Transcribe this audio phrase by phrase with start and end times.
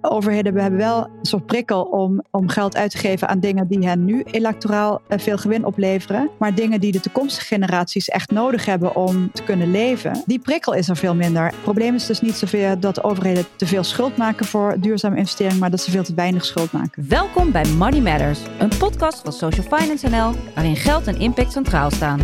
[0.00, 3.86] overheden hebben wel een soort prikkel om, om geld uit te geven aan dingen die
[3.86, 6.30] hen nu electoraal eh, veel gewin opleveren.
[6.38, 10.74] Maar dingen die de toekomstige generaties echt nodig hebben om te kunnen leven, die prikkel
[10.74, 11.46] is er veel minder.
[11.46, 15.60] Het probleem is dus niet zoveel dat overheden te veel schuld maken voor duurzame investeringen,
[15.60, 17.08] maar dat ze veel te weinig schuld maken.
[17.08, 21.90] Welkom bij Money Matters, een podcast van Social Finance NL, waarin geld en impact centraal
[21.90, 22.20] staan.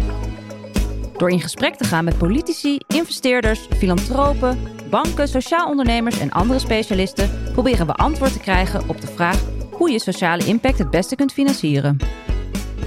[1.16, 4.59] Door in gesprek te gaan met politici, investeerders, filantropen,
[4.91, 9.90] banken, sociaal ondernemers en andere specialisten proberen we antwoord te krijgen op de vraag hoe
[9.90, 11.96] je sociale impact het beste kunt financieren.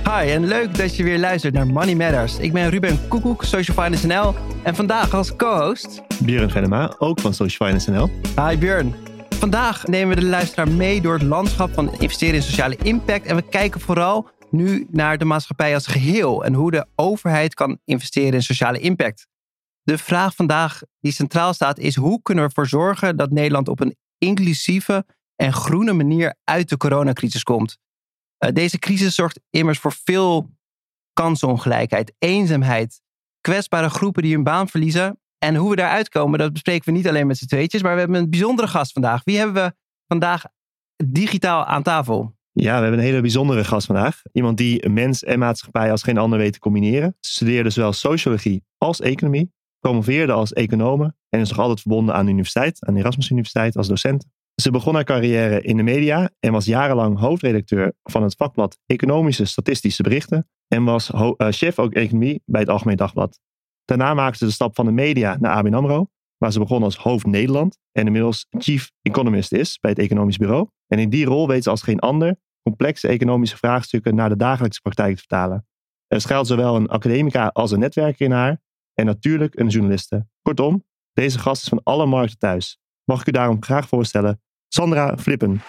[0.03, 2.37] Hi en leuk dat je weer luistert naar Money Matters.
[2.37, 6.01] Ik ben Ruben Koekoek, Social Finance NL en vandaag als co-host...
[6.23, 8.09] Björn Venema, ook van Social Finance NL.
[8.47, 8.95] Hi Björn.
[9.29, 13.35] Vandaag nemen we de luisteraar mee door het landschap van investeren in sociale impact en
[13.35, 18.33] we kijken vooral nu naar de maatschappij als geheel en hoe de overheid kan investeren
[18.33, 19.27] in sociale impact.
[19.83, 23.79] De vraag vandaag die centraal staat is hoe kunnen we ervoor zorgen dat Nederland op
[23.79, 27.77] een inclusieve en groene manier uit de coronacrisis komt.
[28.39, 30.49] Uh, deze crisis zorgt immers voor veel
[31.13, 33.01] kansenongelijkheid, eenzaamheid,
[33.41, 35.17] kwetsbare groepen die hun baan verliezen.
[35.37, 37.99] En hoe we daaruit komen, dat bespreken we niet alleen met z'n tweetjes, maar we
[37.99, 39.23] hebben een bijzondere gast vandaag.
[39.23, 39.75] Wie hebben we
[40.07, 40.43] vandaag
[41.05, 42.35] digitaal aan tafel?
[42.51, 44.21] Ja, we hebben een hele bijzondere gast vandaag.
[44.31, 47.17] Iemand die mens en maatschappij als geen ander weet te combineren.
[47.19, 49.51] Studeerde zowel sociologie als economie
[49.83, 53.77] promoveerde als econome en is nog altijd verbonden aan de universiteit, aan de Erasmus Universiteit
[53.77, 54.25] als docent.
[54.61, 59.45] Ze begon haar carrière in de media en was jarenlang hoofdredacteur van het vakblad Economische
[59.45, 63.39] Statistische Berichten en was uh, chef ook economie bij het Algemeen Dagblad.
[63.85, 66.97] Daarna maakte ze de stap van de media naar ABN AMRO, waar ze begon als
[66.97, 70.67] hoofd Nederland en inmiddels chief economist is bij het Economisch Bureau.
[70.87, 74.81] En in die rol weet ze als geen ander complexe economische vraagstukken naar de dagelijkse
[74.81, 75.67] praktijk te vertalen.
[76.07, 78.61] Er schuilt zowel een academica als een netwerker in haar
[78.93, 80.27] en natuurlijk een journaliste.
[80.41, 82.79] Kortom, deze gast is van alle markten thuis.
[83.03, 85.61] Mag ik u daarom graag voorstellen, Sandra Flippen.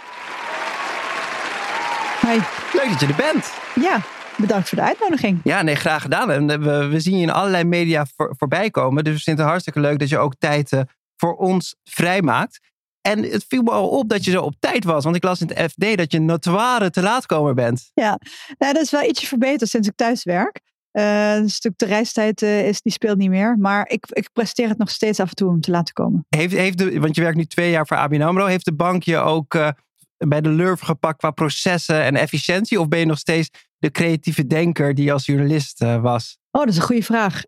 [2.21, 2.39] Hi.
[2.73, 3.53] Leuk dat je er bent.
[3.75, 4.01] Ja,
[4.37, 5.41] bedankt voor de uitnodiging.
[5.45, 6.31] Ja, nee, graag gedaan.
[6.31, 9.05] En eh, we, we zien je in allerlei media voor, voorbij komen.
[9.05, 10.81] Dus we vinden het hartstikke leuk dat je ook tijd uh,
[11.17, 12.61] voor ons vrijmaakt.
[13.01, 15.05] En het viel me al op dat je zo op tijd was.
[15.05, 17.91] Want ik las in het FD dat je notoire te laatkomer bent.
[17.95, 18.19] Ja,
[18.59, 20.61] nou, dat is wel ietsje verbeterd sinds ik thuis werk.
[20.99, 23.57] Uh, een stuk de reistijd uh, is, die speelt niet meer.
[23.59, 26.27] Maar ik, ik presteer het nog steeds af en toe om te laten komen.
[26.29, 28.47] Heeft, heeft de, want je werkt nu twee jaar voor ABN AMRO.
[28.47, 29.69] Heeft de bank je ook uh,
[30.17, 32.81] bij de lurven gepakt qua processen en efficiëntie?
[32.81, 36.39] Of ben je nog steeds de creatieve denker die als journalist was?
[36.51, 37.43] Oh, dat is een goede vraag.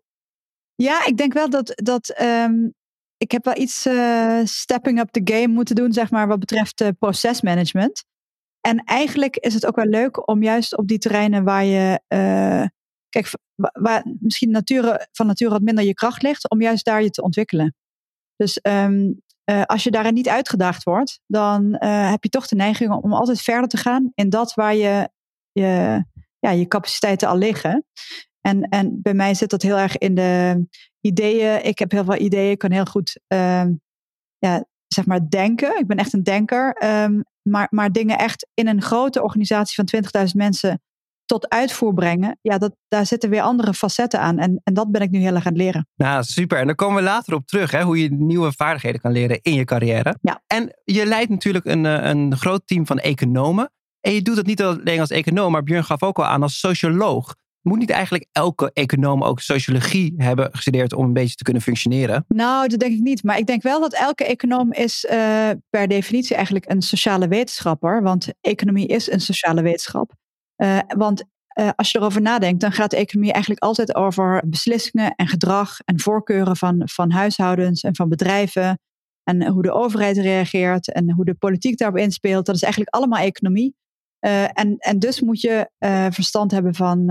[0.75, 2.73] Ja, ik denk wel dat, dat um,
[3.17, 3.87] ik heb wel iets
[4.43, 8.03] stepping up the game moeten doen, zeg maar, wat betreft procesmanagement.
[8.61, 12.01] En eigenlijk is het ook wel leuk om juist op die terreinen waar je
[13.21, 17.09] Kijk, waar misschien nature, van nature wat minder je kracht ligt, om juist daar je
[17.09, 17.75] te ontwikkelen.
[18.35, 22.55] Dus um, uh, als je daarin niet uitgedaagd wordt, dan uh, heb je toch de
[22.55, 25.09] neiging om altijd verder te gaan in dat waar je
[25.51, 26.03] je,
[26.39, 27.85] ja, je capaciteiten al liggen.
[28.41, 30.65] En, en bij mij zit dat heel erg in de
[31.01, 31.65] ideeën.
[31.65, 33.65] Ik heb heel veel ideeën, ik kan heel goed uh,
[34.37, 35.79] ja, zeg maar denken.
[35.79, 36.83] Ik ben echt een denker.
[37.03, 40.81] Um, maar, maar dingen echt in een grote organisatie van 20.000 mensen
[41.27, 44.37] tot uitvoer brengen, ja, dat, daar zitten weer andere facetten aan.
[44.37, 45.87] En, en dat ben ik nu heel erg aan het leren.
[45.95, 46.59] Nou, super.
[46.59, 49.53] En daar komen we later op terug, hè, hoe je nieuwe vaardigheden kan leren in
[49.53, 50.17] je carrière.
[50.21, 50.41] Ja.
[50.47, 53.71] En je leidt natuurlijk een, eh, een groot team van economen.
[53.99, 56.59] En je doet dat niet alleen als econoom, maar Björn gaf ook al aan als
[56.59, 57.35] socioloog.
[57.61, 62.25] Moet niet eigenlijk elke econoom ook sociologie hebben gestudeerd om een beetje te kunnen functioneren?
[62.27, 63.23] Nou, dat denk ik niet.
[63.23, 68.03] Maar ik denk wel dat elke econoom is uh, per definitie eigenlijk een sociale wetenschapper.
[68.03, 70.13] Want economie is een sociale wetenschap.
[70.57, 71.23] Uh, want
[71.59, 75.79] uh, als je erover nadenkt, dan gaat de economie eigenlijk altijd over beslissingen en gedrag
[75.85, 78.79] en voorkeuren van, van huishoudens en van bedrijven.
[79.23, 82.45] En hoe de overheid reageert en hoe de politiek daarop inspeelt.
[82.45, 83.75] Dat is eigenlijk allemaal economie.
[84.25, 85.69] Uh, en, en dus moet je
[86.11, 87.05] verstand hebben van,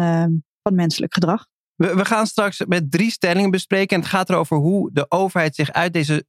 [0.63, 1.47] van menselijk gedrag.
[1.75, 3.97] We, we, gaan straks met drie stellingen bespreken.
[3.97, 6.27] En het gaat erover hoe de overheid zich uit deze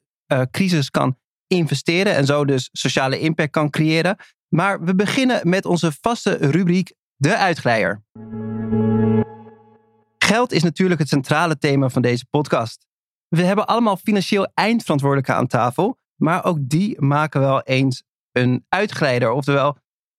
[0.52, 1.18] crisis kan
[1.48, 2.16] investeren.
[2.16, 4.18] En zo dus sociale impact kan creëren.
[4.48, 8.04] Maar we beginnen met onze vaste rubriek de uitglijder.
[10.18, 12.86] Geld is natuurlijk het centrale thema van deze podcast.
[13.28, 19.32] We hebben allemaal financieel eindverantwoordelijken aan tafel, maar ook die maken wel eens een uitglijder.
[19.32, 19.78] Oftewel,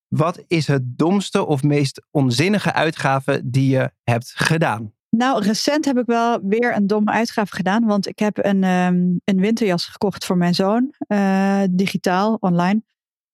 [0.09, 4.93] wat is het domste of meest onzinnige uitgave die je hebt gedaan?
[5.11, 7.87] Nou, recent heb ik wel weer een domme uitgave gedaan.
[7.87, 10.95] Want ik heb een, um, een winterjas gekocht voor mijn zoon.
[11.09, 12.83] Uh, digitaal, online.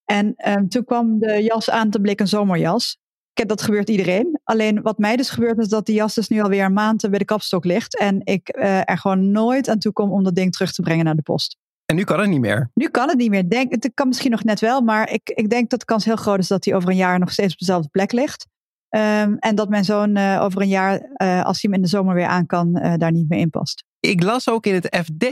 [0.05, 2.99] En um, toen kwam de jas aan te blik een zomerjas
[3.35, 4.41] dat gebeurt iedereen.
[4.45, 7.19] Alleen wat mij dus gebeurt is dat die jas dus nu alweer een maand bij
[7.19, 7.99] de kapstok ligt.
[7.99, 11.05] En ik uh, er gewoon nooit aan toe kom om dat ding terug te brengen
[11.05, 11.57] naar de post.
[11.87, 12.71] En nu kan het niet meer.
[12.75, 13.49] Nu kan het niet meer.
[13.49, 16.17] Denk, het kan misschien nog net wel, maar ik, ik denk dat de kans heel
[16.17, 18.47] groot is dat hij over een jaar nog steeds op dezelfde plek ligt.
[18.89, 21.89] Ehm, en dat mijn zoon uh, over een jaar, uh, als hij hem in de
[21.89, 23.85] zomer weer aan kan, daar niet meer in past.
[24.01, 25.27] Ik las ook in het FD,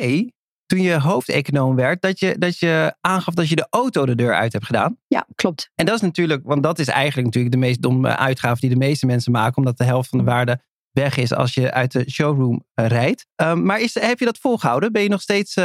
[0.72, 4.34] toen je hoofdeconoom werd, dat je, dat je aangaf dat je de auto de deur
[4.34, 4.98] uit hebt gedaan.
[5.06, 5.70] Ja, klopt.
[5.74, 8.76] En dat is natuurlijk, want dat is eigenlijk natuurlijk de meest domme uitgave die de
[8.76, 10.60] meeste mensen maken, omdat de helft van de waarde
[10.90, 13.26] weg is als je uit de showroom rijdt.
[13.36, 14.92] Um, maar is, heb je dat volgehouden?
[14.92, 15.56] Ben je nog steeds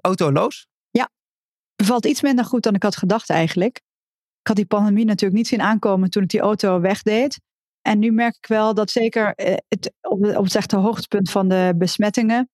[0.00, 0.66] autoloos?
[0.90, 1.10] Ja,
[1.76, 3.80] bevalt iets minder goed dan ik had gedacht eigenlijk
[4.40, 7.40] ik had die pandemie natuurlijk niet zien aankomen toen ik die auto wegdeed.
[7.82, 11.48] En nu merk ik wel dat zeker eh, het, op, op het echte hoogtepunt van
[11.48, 12.50] de besmettingen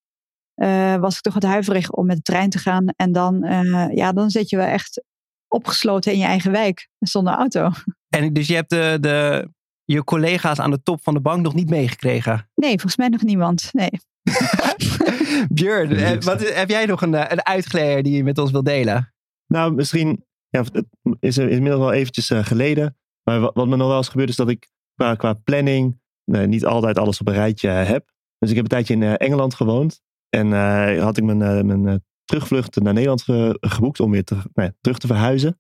[0.57, 2.87] uh, was ik toch wat huiverig om met de trein te gaan.
[2.97, 5.05] En dan, uh, ja, dan zit je wel echt
[5.49, 7.71] opgesloten in je eigen wijk zonder auto.
[8.09, 9.49] En dus je hebt de, de,
[9.85, 12.51] je collega's aan de top van de bank nog niet meegekregen?
[12.55, 13.69] Nee, volgens mij nog niemand.
[13.73, 13.91] Nee.
[15.55, 19.15] Björn, wat, heb jij nog een, een uitgeleer die je met ons wilt delen?
[19.47, 20.25] Nou, misschien
[20.55, 20.87] ja, het
[21.21, 22.97] is, inmiddels wel eventjes uh, geleden.
[23.23, 26.47] Maar wat, wat, me nog wel eens gebeurd is dat ik qua, qua planning nee,
[26.47, 28.13] niet altijd alles op een rijtje heb.
[28.39, 30.03] Dus ik heb een tijdje in uh, Engeland gewoond.
[30.35, 34.71] En uh, had ik mijn, mijn terugvlucht naar Nederland ge, geboekt om weer te, nee,
[34.81, 35.59] terug te verhuizen.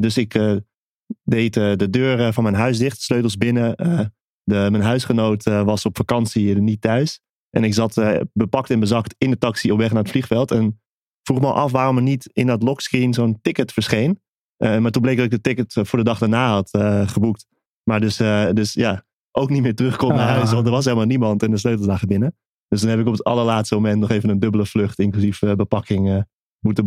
[0.00, 0.62] dus ik
[1.22, 3.76] deed de deur van mijn huis dicht, sleutels binnen.
[4.42, 7.20] De, mijn huisgenoot was op vakantie niet thuis.
[7.50, 8.02] En ik zat
[8.32, 10.50] bepakt en bezakt in de taxi op weg naar het vliegveld.
[10.50, 10.80] En
[11.22, 14.20] vroeg me af waarom er niet in dat lockscreen zo'n ticket verscheen.
[14.56, 16.70] Maar toen bleek dat ik de ticket eh, voor de dag daarna had
[17.10, 17.46] geboekt.
[17.82, 18.16] Maar dus,
[18.52, 20.52] dus ja, ook niet meer terug kon naar huis.
[20.52, 22.36] Want er was helemaal niemand en de sleutels lagen binnen.
[22.68, 26.24] Dus dan heb ik op het allerlaatste moment nog even een dubbele vlucht, inclusief bepakking,
[26.58, 26.84] moeten,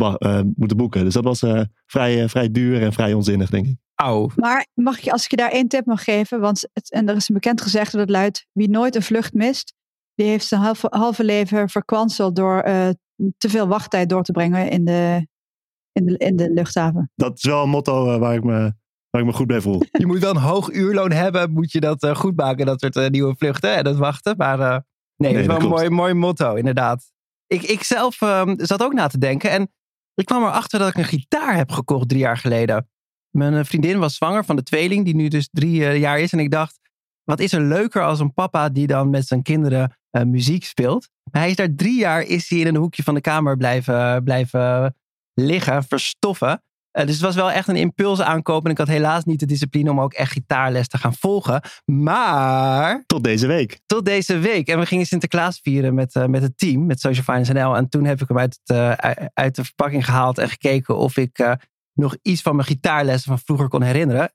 [0.56, 1.03] moeten boeken.
[1.03, 1.44] Dus dat was
[1.85, 3.75] vrij, vrij duur en vrij onzinnig, denk ik.
[3.95, 4.31] Au.
[4.35, 7.15] Maar mag je, als ik je daar één tip mag geven, want het, en er
[7.15, 9.74] is een bekend gezegde dat luidt: wie nooit een vlucht mist,
[10.15, 12.63] die heeft zijn halve, halve leven verkwanseld door
[13.38, 15.27] te veel wachttijd door te brengen in de,
[15.91, 17.12] in de, in de luchthaven.
[17.15, 18.74] Dat is wel een motto uh, waar, ik me,
[19.09, 19.81] waar ik me goed bij voel.
[20.00, 22.95] Je moet wel een hoog uurloon hebben, moet je dat uh, goed maken, dat soort
[22.95, 24.38] uh, nieuwe vluchten en dat wachten.
[24.38, 24.85] Maar
[25.18, 27.12] nee, nee, dat is wel een mooi, mooi motto, inderdaad.
[27.48, 29.72] Ik, ik zelf um, zat ook na te denken en
[30.14, 32.90] ik kwam erachter dat ik een gitaar heb gekocht drie jaar geleden.
[33.30, 36.31] Mijn vriendin was zwanger van de tweeling, die nu dus drie jaar is.
[36.31, 36.80] En ik dacht,
[37.24, 41.10] wat is er leuker als een papa die dan met zijn kinderen muziek speelt.
[41.31, 44.96] Hij is daar drie jaar is hij in een hoekje van de kamer blijven, blijven
[45.34, 46.63] liggen, verstoffen.
[46.98, 48.66] Uh, dus het was wel echt een impuls aankopen.
[48.66, 51.62] En ik had helaas niet de discipline om ook echt gitaarles te gaan volgen.
[51.86, 53.04] Maar.
[53.06, 53.80] Tot deze week.
[53.86, 54.68] Tot deze week.
[54.68, 57.76] En we gingen Sinterklaas vieren met, uh, met het team, met Social Finance NL.
[57.76, 58.92] En toen heb ik hem uit, het, uh,
[59.34, 61.58] uit de verpakking gehaald en gekeken of ik
[61.94, 64.32] nog iets van mijn gitaarlessen van vroeger kon herinneren.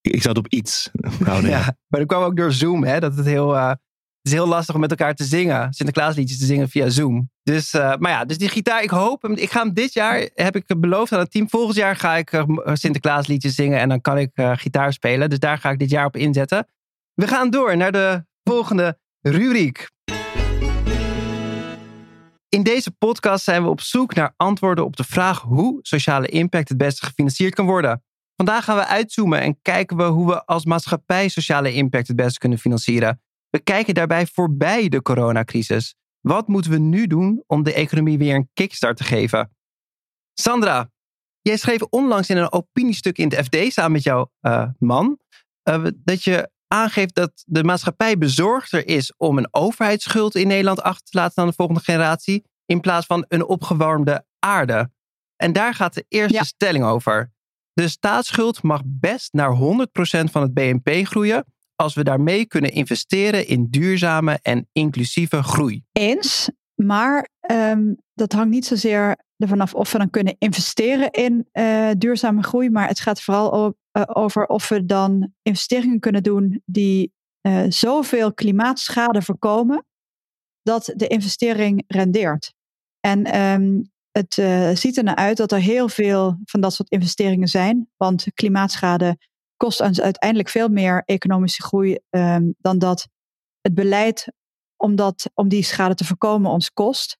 [0.00, 0.90] Ik zat op iets.
[1.24, 1.50] Nou, nee.
[1.50, 3.76] ja, maar dat kwam ook door Zoom, hè, dat het heel
[4.26, 5.72] is heel lastig om met elkaar te zingen.
[5.72, 7.30] Sinterklaasliedjes te zingen via Zoom.
[7.42, 9.32] Dus, uh, maar ja, dus die gitaar, ik hoop hem.
[9.32, 11.48] Ik ga hem dit jaar, heb ik beloofd aan het team.
[11.50, 15.30] Volgend jaar ga ik uh, Sinterklaasliedjes zingen en dan kan ik gitaar spelen.
[15.30, 16.66] Dus daar ga ik dit jaar op inzetten.
[17.14, 19.90] We gaan door naar de volgende rubriek.
[22.48, 26.68] In deze podcast zijn we op zoek naar antwoorden op de vraag hoe sociale impact
[26.68, 28.02] het beste gefinancierd kan worden.
[28.36, 32.38] Vandaag gaan we uitzoomen en kijken we hoe we als maatschappij sociale impact het beste
[32.38, 33.20] kunnen financieren.
[33.56, 35.94] We kijken daarbij voorbij de coronacrisis.
[36.20, 39.56] Wat moeten we nu doen om de economie weer een kickstart te geven?
[40.34, 40.90] Sandra,
[41.40, 45.18] jij schreef onlangs in een opiniestuk in het FD samen met jouw uh, man
[45.68, 51.04] uh, dat je aangeeft dat de maatschappij bezorgder is om een overheidsschuld in Nederland achter
[51.04, 54.90] te laten aan de volgende generatie in plaats van een opgewarmde aarde.
[55.36, 56.42] En daar gaat de eerste ja.
[56.42, 57.32] stelling over.
[57.72, 59.58] De staatsschuld mag best naar 100%
[60.30, 61.44] van het BNP groeien,
[61.76, 65.84] als we daarmee kunnen investeren in duurzame en inclusieve groei.
[65.92, 71.48] Eens, maar um, dat hangt niet zozeer ervan af of we dan kunnen investeren in
[71.52, 76.62] uh, duurzame groei, maar het gaat vooral uh, over of we dan investeringen kunnen doen
[76.64, 77.12] die
[77.48, 79.86] uh, zoveel klimaatschade voorkomen
[80.62, 82.54] dat de investering rendeert.
[83.00, 84.34] En um, het
[84.78, 89.18] ziet er naar uit dat er heel veel van dat soort investeringen zijn, want klimaatschade
[89.56, 93.08] kost ons uiteindelijk veel meer economische groei um, dan dat
[93.60, 94.32] het beleid
[94.76, 97.18] om, dat, om die schade te voorkomen ons kost.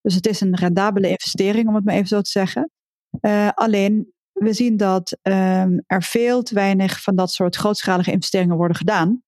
[0.00, 2.70] Dus het is een rendabele investering, om het maar even zo te zeggen.
[3.20, 8.56] Uh, alleen, we zien dat um, er veel te weinig van dat soort grootschalige investeringen
[8.56, 9.22] worden gedaan.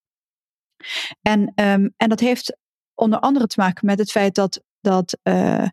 [1.22, 2.56] En, um, en dat heeft
[2.94, 5.68] onder andere te maken met het feit dat, dat uh,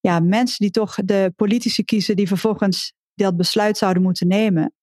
[0.00, 4.74] ja, mensen die toch de politici kiezen die vervolgens dat besluit zouden moeten nemen,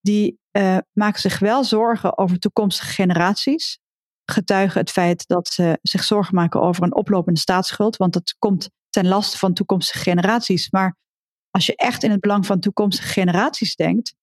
[0.00, 3.78] die uh, maken zich wel zorgen over toekomstige generaties.
[4.24, 7.96] Getuigen het feit dat ze zich zorgen maken over een oplopende staatsschuld.
[7.96, 10.70] Want dat komt ten laste van toekomstige generaties.
[10.70, 10.96] Maar
[11.50, 14.14] als je echt in het belang van toekomstige generaties denkt,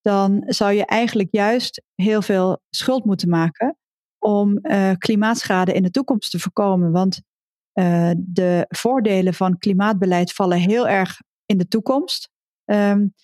[0.00, 3.76] dan zou je eigenlijk juist heel veel schuld moeten maken
[4.18, 6.92] om uh, klimaatschade in de toekomst te voorkomen.
[6.92, 7.20] Want
[7.74, 12.30] uh, de voordelen van klimaatbeleid vallen heel erg in de toekomst.
[12.64, 13.14] Um,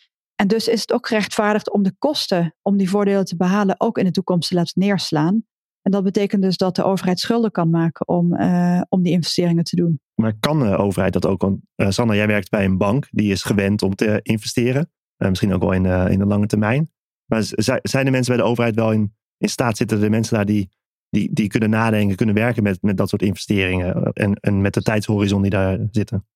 [0.40, 3.99] en dus is het ook gerechtvaardigd om de kosten om die voordelen te behalen ook
[3.99, 5.45] in de toekomst te laten neerslaan.
[5.83, 9.64] En dat betekent dus dat de overheid schulden kan maken om, uh, om die investeringen
[9.64, 10.00] te doen.
[10.14, 11.40] Maar kan de overheid dat ook?
[11.42, 14.90] Want uh, Sanne, jij werkt bij een bank die is gewend om te investeren.
[15.18, 16.90] Uh, misschien ook wel in, in de lange termijn.
[17.25, 17.42] Maar
[17.83, 19.76] zijn de mensen bij de overheid wel in, in staat?
[19.76, 20.71] Zitten er mensen daar die,
[21.09, 24.12] die, die kunnen nadenken, kunnen werken met, met dat soort investeringen?
[24.12, 26.26] En, en met de tijdshorizon die daar zitten?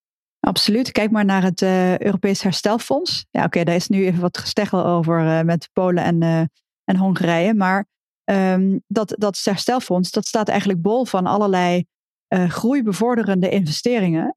[0.47, 0.93] Absoluut.
[0.93, 3.27] Kijk maar naar het uh, Europees Herstelfonds.
[3.31, 6.43] Ja, oké, daar is nu even wat gesteggel over uh, met Polen en, uh,
[6.85, 7.55] en Hongarije.
[7.55, 7.87] Maar
[8.25, 11.85] um, dat, dat herstelfonds, dat staat eigenlijk bol van allerlei
[12.49, 14.37] groeibevorderende investeringen.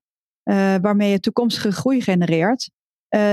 [0.82, 2.72] waarmee je toekomstige groei genereert.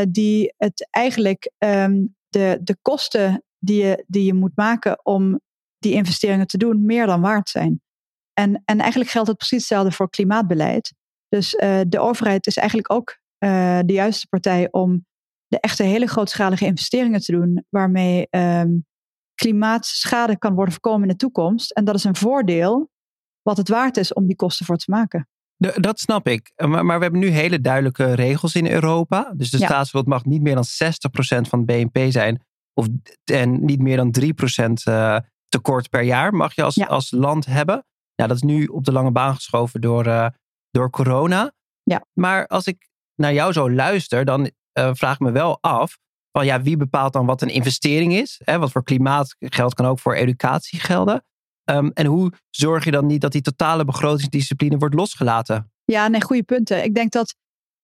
[0.08, 5.40] die het eigenlijk um, de, de kosten die je, die je moet maken om
[5.78, 7.80] die investeringen te doen, meer dan waard zijn.
[8.32, 10.92] En, en eigenlijk geldt het precies hetzelfde voor klimaatbeleid.
[11.32, 15.06] Dus uh, de overheid is eigenlijk ook uh, de juiste partij om
[15.46, 18.86] de echte hele grootschalige investeringen te doen, waarmee um,
[19.34, 21.70] klimaatschade kan worden voorkomen in de toekomst.
[21.70, 22.90] En dat is een voordeel
[23.42, 25.28] wat het waard is om die kosten voor te maken.
[25.56, 26.52] De, dat snap ik.
[26.56, 29.32] Maar, maar, we hebben nu hele duidelijke regels in Europa.
[29.36, 29.66] Dus de ja.
[29.66, 32.42] staatsschuld mag niet meer dan 60% van het BNP zijn.
[32.74, 32.86] Of,
[33.24, 36.86] en niet meer dan 3% uh, tekort per jaar mag je als, ja.
[36.86, 37.84] als land hebben.
[38.14, 40.26] Ja, dat is nu op de lange baan geschoven door, uh,
[40.72, 41.52] door corona.
[41.82, 42.04] Ja.
[42.12, 45.98] Maar als ik naar jou zo luister, dan uh, vraag ik me wel af:
[46.32, 48.40] van ja, wie bepaalt dan wat een investering is?
[48.44, 48.58] Hè?
[48.58, 51.24] Wat voor klimaatgeld kan ook voor educatie gelden.
[51.70, 55.72] Um, en hoe zorg je dan niet dat die totale begrotingsdiscipline wordt losgelaten?
[55.84, 56.84] Ja, nee, goede punten.
[56.84, 57.34] Ik denk dat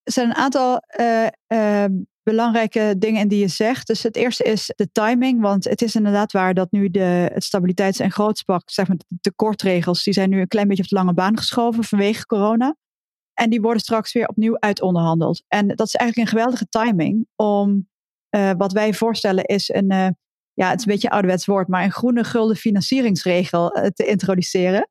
[0.03, 1.85] er zijn een aantal uh, uh,
[2.23, 3.87] belangrijke dingen in die je zegt.
[3.87, 5.41] Dus het eerste is de timing.
[5.41, 9.17] Want het is inderdaad waar dat nu de, het stabiliteits- en grootspak, zeg maar de
[9.21, 12.75] tekortregels, die zijn nu een klein beetje op de lange baan geschoven vanwege corona.
[13.33, 15.43] En die worden straks weer opnieuw uitonderhandeld.
[15.47, 17.87] En dat is eigenlijk een geweldige timing om
[18.35, 20.07] uh, wat wij voorstellen is een, uh,
[20.53, 24.05] ja, het is een beetje een ouderwets woord, maar een groene gulden financieringsregel uh, te
[24.05, 24.89] introduceren.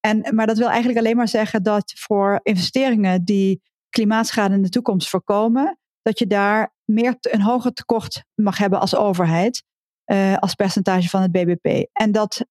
[0.00, 4.68] En, maar dat wil eigenlijk alleen maar zeggen dat voor investeringen die klimaatschade in de
[4.68, 9.62] toekomst voorkomen, dat je daar meer een hoger tekort mag hebben als overheid,
[10.12, 11.88] uh, als percentage van het BBP.
[11.92, 12.44] En dat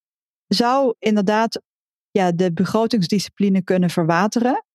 [0.47, 1.61] zou inderdaad
[2.11, 4.65] ja, de begrotingsdiscipline kunnen verwateren.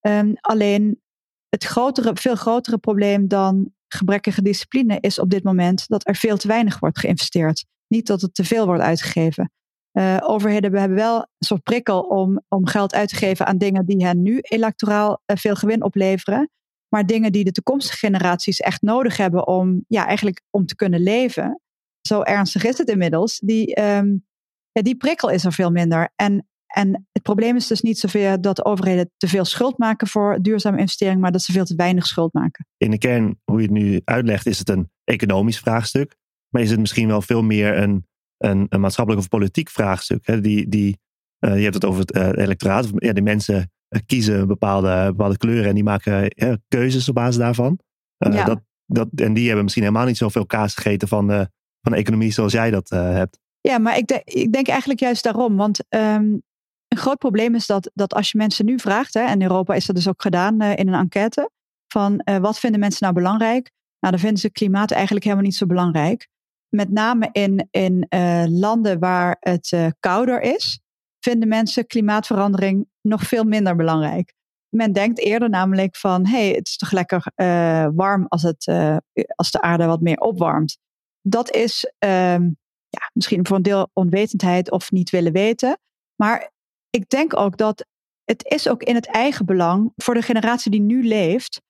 [0.00, 1.00] Um, alleen
[1.48, 6.36] het grotere, veel grotere probleem dan gebrekkige discipline is op dit moment dat er veel
[6.36, 7.64] te weinig wordt geïnvesteerd.
[7.88, 9.52] Niet dat het te veel wordt uitgegeven.
[9.92, 13.86] Uh, overheden hebben wel een soort prikkel om, om geld uit te geven aan dingen
[13.86, 16.50] die hen nu electoraal uh, veel gewin opleveren.
[16.94, 21.00] Maar dingen die de toekomstige generaties echt nodig hebben om, ja, eigenlijk om te kunnen
[21.00, 21.60] leven.
[22.00, 23.38] Zo ernstig is het inmiddels.
[23.38, 24.26] Die, um,
[24.72, 26.12] ja, die prikkel is er veel minder.
[26.16, 30.06] En, en het probleem is dus niet zoveel dat de overheden te veel schuld maken
[30.06, 32.66] voor duurzame investeringen, maar dat ze veel te weinig schuld maken.
[32.76, 36.16] In de kern, hoe je het nu uitlegt, is het een economisch vraagstuk.
[36.48, 38.06] Maar is het misschien wel veel meer een,
[38.36, 40.26] een, een maatschappelijk of politiek vraagstuk?
[40.26, 40.40] Hè?
[40.40, 40.98] Die, die,
[41.40, 42.88] uh, je hebt het over het uh, electoraat.
[42.94, 43.72] Ja, die mensen
[44.06, 47.78] kiezen bepaalde, bepaalde kleuren en die maken ja, keuzes op basis daarvan.
[48.18, 48.44] Uh, ja.
[48.44, 51.98] dat, dat, en die hebben misschien helemaal niet zoveel kaas gegeten van de, van de
[51.98, 53.38] economie zoals jij dat uh, hebt.
[53.60, 55.56] Ja, maar ik, de, ik denk eigenlijk juist daarom.
[55.56, 56.42] Want um,
[56.88, 59.74] een groot probleem is dat, dat als je mensen nu vraagt, hè, en in Europa
[59.74, 61.50] is dat dus ook gedaan uh, in een enquête,
[61.88, 63.70] van wat vinden mensen nou belangrijk?
[64.00, 66.28] Nou, dan vinden ze klimaat eigenlijk helemaal niet zo belangrijk.
[66.68, 68.06] Met name in, in
[68.48, 70.80] landen waar het kouder is,
[71.20, 74.34] vinden mensen klimaatverandering nog veel minder belangrijk.
[74.68, 78.66] Men denkt eerder namelijk van, hé, hey, het is toch lekker uh, warm als, het,
[78.66, 78.96] uh,
[79.34, 80.78] als de aarde wat meer opwarmt.
[81.22, 82.56] Dat is um,
[82.88, 85.78] ja, misschien voor een deel onwetendheid of niet willen weten.
[86.16, 86.50] Maar
[86.90, 87.86] ik denk ook dat
[88.24, 91.60] het is ook in het eigen belang voor de generatie die nu leeft,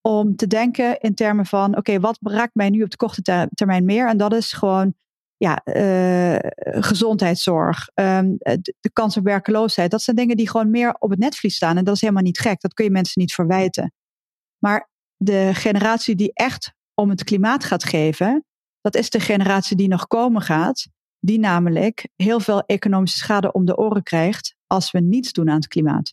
[0.00, 3.84] om te denken in termen van, oké, wat raakt mij nu op de korte termijn
[3.84, 4.08] meer?
[4.08, 4.94] En dat is gewoon
[5.38, 6.36] ja, uh,
[6.82, 9.90] gezondheidszorg, de, de, kans op werkeloosheid.
[9.90, 11.76] Dat zijn dingen die gewoon meer op het netvlies staan.
[11.76, 12.60] En dat is helemaal niet gek.
[12.60, 13.92] Dat kun je mensen niet verwijten.
[14.58, 18.44] Maar de generatie die echt om het klimaat gaat geven,
[18.80, 20.88] dat is de generatie die nog komen gaat.
[21.20, 25.56] Die namelijk heel veel economische schade om de oren krijgt als we niets doen aan
[25.56, 26.12] het klimaat.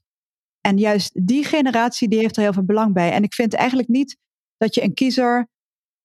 [0.62, 3.12] En juist die generatie die heeft er heel veel belang bij.
[3.12, 4.18] En ik vind eigenlijk niet
[4.58, 5.48] dat je een kiezer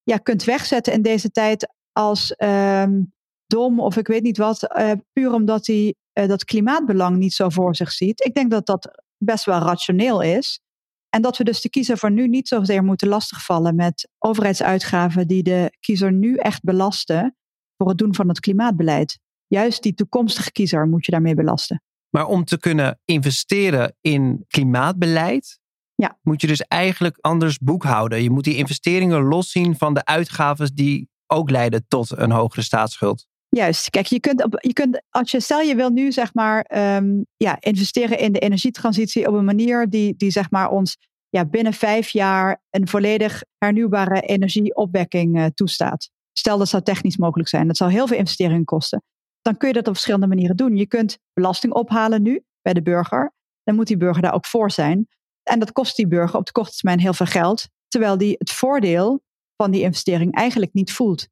[0.03, 3.13] ja, kunt wegzetten in deze tijd als um,
[3.47, 7.49] dom of ik weet niet wat, uh, puur omdat hij uh, dat klimaatbelang niet zo
[7.49, 8.25] voor zich ziet.
[8.25, 10.61] Ik denk dat dat best wel rationeel is.
[11.09, 15.43] En dat we dus de kiezer voor nu niet zozeer moeten lastigvallen met overheidsuitgaven die
[15.43, 17.37] de kiezer nu echt belasten
[17.77, 19.19] voor het doen van het klimaatbeleid.
[19.47, 21.83] Juist die toekomstige kiezer moet je daarmee belasten.
[22.11, 25.59] Maar om te kunnen investeren in klimaatbeleid,
[25.95, 26.19] ja.
[26.23, 28.23] moet je dus eigenlijk anders boekhouden.
[28.23, 33.27] Je moet die investeringen loszien van de uitgaven die ook leiden tot een hogere staatsschuld.
[33.49, 33.91] Juist.
[33.91, 37.57] Kijk, je kunt, je kunt als je stel je wil nu zeg maar um, ja,
[37.61, 40.97] investeren in de energietransitie op een manier die, die zeg maar ons
[41.29, 46.11] ja, binnen vijf jaar een volledig hernieuwbare energieopwekking uh, toestaat.
[46.33, 47.67] Stel dat zou technisch mogelijk zijn.
[47.67, 49.03] Dat zou heel veel investeringen kosten.
[49.43, 50.77] Dan kun je dat op verschillende manieren doen.
[50.77, 53.33] Je kunt belasting ophalen nu bij de burger.
[53.63, 55.09] Dan moet die burger daar ook voor zijn.
[55.43, 57.69] En dat kost die burger op de korte termijn heel veel geld.
[57.89, 59.23] Terwijl die het voordeel
[59.63, 61.29] van die investering eigenlijk niet voelt.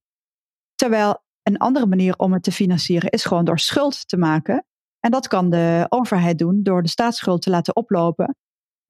[0.75, 4.67] Terwijl een andere manier om het te financieren is gewoon door schuld te maken.
[5.01, 8.37] En dat kan de overheid doen door de staatsschuld te laten oplopen.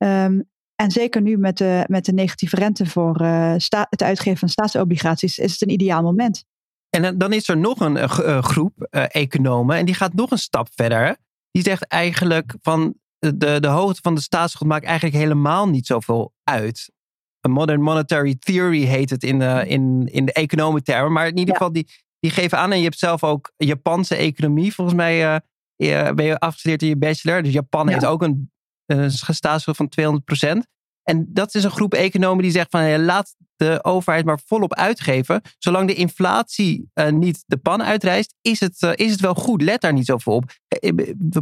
[0.05, 3.55] Um, en zeker nu met de, met de negatieve rente voor uh,
[3.91, 6.45] het uitgeven van staatsobligaties is het een ideaal moment.
[6.91, 10.69] En dan is er nog een uh, groep economen en die gaat nog een stap
[10.75, 11.17] verder.
[11.51, 16.33] Die zegt eigenlijk van de, de hoogte van de staatsschuld maakt eigenlijk helemaal niet zoveel
[16.45, 16.91] uit.
[17.41, 21.13] Modern monetary theory heet het in de, in, in de economentermen.
[21.13, 21.89] Maar in ieder geval, die,
[22.21, 22.73] die geven aan.
[22.73, 24.75] En je hebt zelf ook Japanse economie.
[24.75, 25.41] Volgens mij
[25.77, 27.43] uh, ben je afgestudeerd in je bachelor.
[27.43, 27.93] Dus Japan ja.
[27.93, 28.51] heeft ook een,
[28.87, 30.21] een staatsschuld van
[30.57, 30.61] 200%
[31.03, 34.75] En dat is een groep economen die zegt van hey, laat de overheid maar volop
[34.75, 35.41] uitgeven.
[35.59, 39.63] Zolang de inflatie uh, niet de pan uitreist, is het, uh, is het wel goed.
[39.63, 40.45] Let daar niet zoveel op.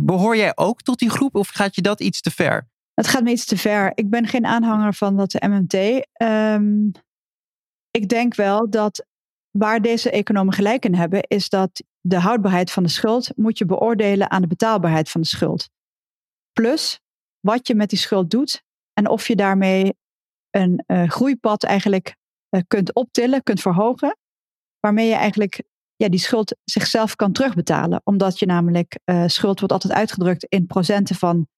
[0.00, 2.68] Behoor jij ook tot die groep of gaat je dat iets te ver?
[2.96, 3.92] Het gaat me iets te ver.
[3.94, 5.74] Ik ben geen aanhanger van dat MMT.
[6.12, 6.88] Ehm,
[7.90, 9.06] ik denk wel dat
[9.50, 13.64] waar deze economen gelijk in hebben, is dat de houdbaarheid van de schuld moet je
[13.64, 15.68] beoordelen aan de betaalbaarheid van de schuld.
[16.52, 17.00] Plus
[17.40, 18.62] wat je met die schuld doet
[18.92, 19.94] en of je daarmee
[20.50, 22.16] een uh, groeipad eigenlijk
[22.50, 24.18] uh, kunt optillen, kunt verhogen,
[24.80, 25.62] waarmee je eigenlijk
[25.96, 28.00] ja, die schuld zichzelf kan terugbetalen.
[28.04, 31.48] Omdat je namelijk uh, schuld wordt altijd uitgedrukt in procenten van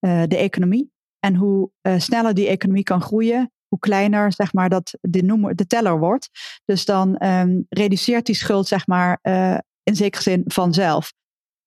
[0.00, 0.90] de economie.
[1.18, 5.66] En hoe sneller die economie kan groeien, hoe kleiner zeg maar, dat de, noemer, de
[5.66, 6.28] teller wordt.
[6.64, 11.12] Dus dan um, reduceert die schuld zeg maar, uh, in zekere zin vanzelf.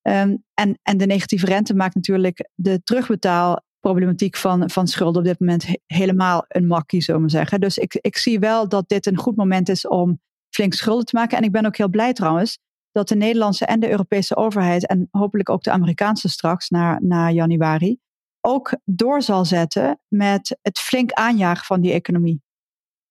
[0.01, 5.39] Um, en, en de negatieve rente maakt natuurlijk de terugbetaalproblematiek van, van schulden op dit
[5.39, 7.59] moment helemaal een makkie, zullen we zeggen.
[7.59, 11.15] Dus ik, ik zie wel dat dit een goed moment is om flink schulden te
[11.15, 11.37] maken.
[11.37, 12.59] En ik ben ook heel blij trouwens
[12.91, 17.31] dat de Nederlandse en de Europese overheid en hopelijk ook de Amerikaanse straks na, na
[17.31, 17.99] januari
[18.41, 22.41] ook door zal zetten met het flink aanjagen van die economie.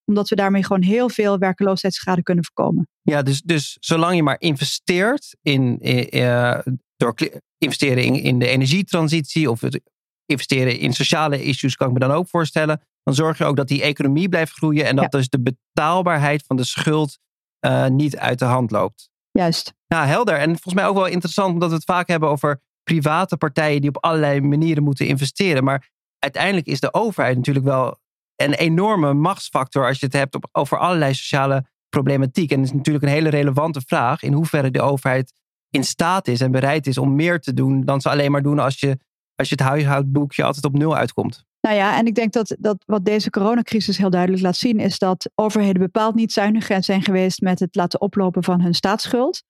[0.04, 2.88] Omdat we daarmee gewoon heel veel werkeloosheidsschade kunnen voorkomen.
[3.02, 5.78] Ja, dus, dus zolang je maar investeert in,
[6.16, 6.58] uh,
[6.96, 7.14] door
[7.58, 9.80] investeren in, in de energietransitie of het
[10.26, 12.82] investeren in sociale issues, kan ik me dan ook voorstellen.
[13.02, 15.18] Dan zorg je ook dat die economie blijft groeien en dat ja.
[15.18, 17.18] dus de betaalbaarheid van de schuld
[17.66, 19.10] uh, niet uit de hand loopt.
[19.30, 19.74] Juist.
[19.86, 20.34] Nou, helder.
[20.34, 23.90] En volgens mij ook wel interessant, omdat we het vaak hebben over private partijen die
[23.90, 25.64] op allerlei manieren moeten investeren.
[25.64, 27.98] Maar uiteindelijk is de overheid natuurlijk wel
[28.36, 32.50] een enorme machtsfactor als je het hebt op, over allerlei sociale problematiek.
[32.50, 35.32] En het is natuurlijk een hele relevante vraag in hoeverre de overheid
[35.70, 38.58] in staat is en bereid is om meer te doen dan ze alleen maar doen
[38.58, 38.98] als je,
[39.34, 41.44] als je het huishoudboekje altijd op nul uitkomt.
[41.60, 44.98] Nou ja, en ik denk dat, dat wat deze coronacrisis heel duidelijk laat zien, is
[44.98, 49.42] dat overheden bepaald niet zuinig zijn geweest met het laten oplopen van hun staatsschuld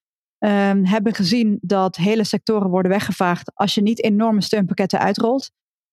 [0.44, 5.50] um, hebben gezien dat hele sectoren worden weggevaagd als je niet enorme steunpakketten uitrolt.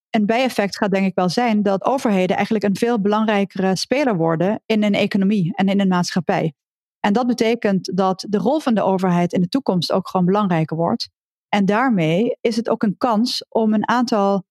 [0.10, 4.62] Een bijeffect gaat denk ik wel zijn dat overheden eigenlijk een veel belangrijkere speler worden
[4.66, 6.54] in een economie en in een maatschappij.
[7.00, 10.78] En dat betekent dat de rol van de overheid in de toekomst ook gewoon belangrijker
[10.78, 11.10] wordt.
[11.50, 14.46] En daarmee is het ook een kans om een aantal,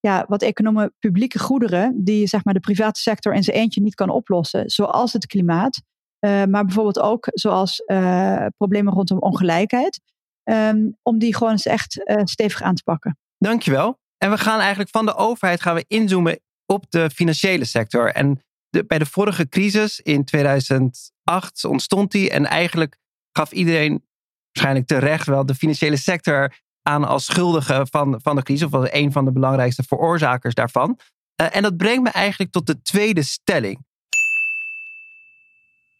[0.00, 3.94] ja, wat economen publieke goederen, die zeg maar de private sector in zijn eentje niet
[3.94, 5.82] kan oplossen, zoals het klimaat,
[6.26, 10.00] uh, maar bijvoorbeeld ook zoals uh, problemen rondom ongelijkheid.
[10.44, 13.18] Um, om die gewoon eens echt uh, stevig aan te pakken.
[13.38, 13.98] Dankjewel.
[14.18, 18.12] En we gaan eigenlijk van de overheid gaan we inzoomen op de financiële sector.
[18.12, 18.42] En
[18.86, 22.30] bij de vorige crisis in 2008 ontstond die.
[22.30, 22.96] En eigenlijk
[23.32, 24.04] gaf iedereen
[24.52, 28.66] waarschijnlijk terecht wel de financiële sector aan als schuldige van, van de crisis.
[28.66, 30.98] Of als een van de belangrijkste veroorzakers daarvan.
[31.34, 33.84] en dat brengt me eigenlijk tot de tweede stelling.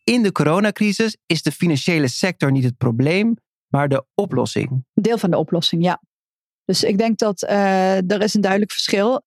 [0.05, 3.37] In de coronacrisis is de financiële sector niet het probleem,
[3.69, 4.85] maar de oplossing.
[4.95, 6.03] Deel van de oplossing, ja.
[6.65, 9.23] Dus ik denk dat uh, er is een duidelijk verschil.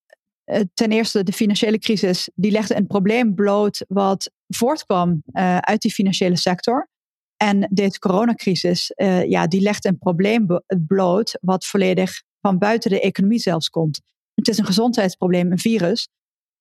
[0.45, 5.81] Uh, ten eerste, de financiële crisis die legde een probleem bloot wat voortkwam uh, uit
[5.81, 6.89] die financiële sector.
[7.37, 8.91] En deze coronacrisis,
[9.27, 10.47] ja, die legt een probleem
[10.87, 14.01] bloot wat volledig van buiten de economie zelfs komt.
[14.33, 16.07] Het is een gezondheidsprobleem, een virus.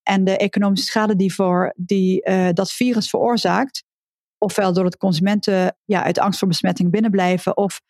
[0.02, 2.22] en de economische schade die, voor, die
[2.52, 3.82] dat virus veroorzaakt,
[4.44, 7.80] ofwel doordat consumenten ja, uit angst voor besmetting binnenblijven, of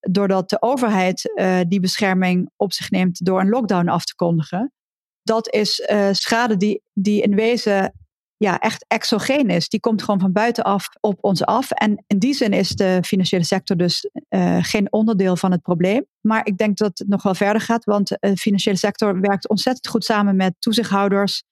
[0.00, 4.72] doordat de overheid uh, die bescherming op zich neemt door een lockdown af te kondigen,
[5.22, 7.92] dat is uh, schade die, die in wezen
[8.36, 9.68] ja, echt exogeen is.
[9.68, 11.70] Die komt gewoon van buitenaf op ons af.
[11.70, 16.06] En in die zin is de financiële sector dus uh, geen onderdeel van het probleem.
[16.20, 19.88] Maar ik denk dat het nog wel verder gaat, want de financiële sector werkt ontzettend
[19.88, 21.42] goed samen met toezichthouders.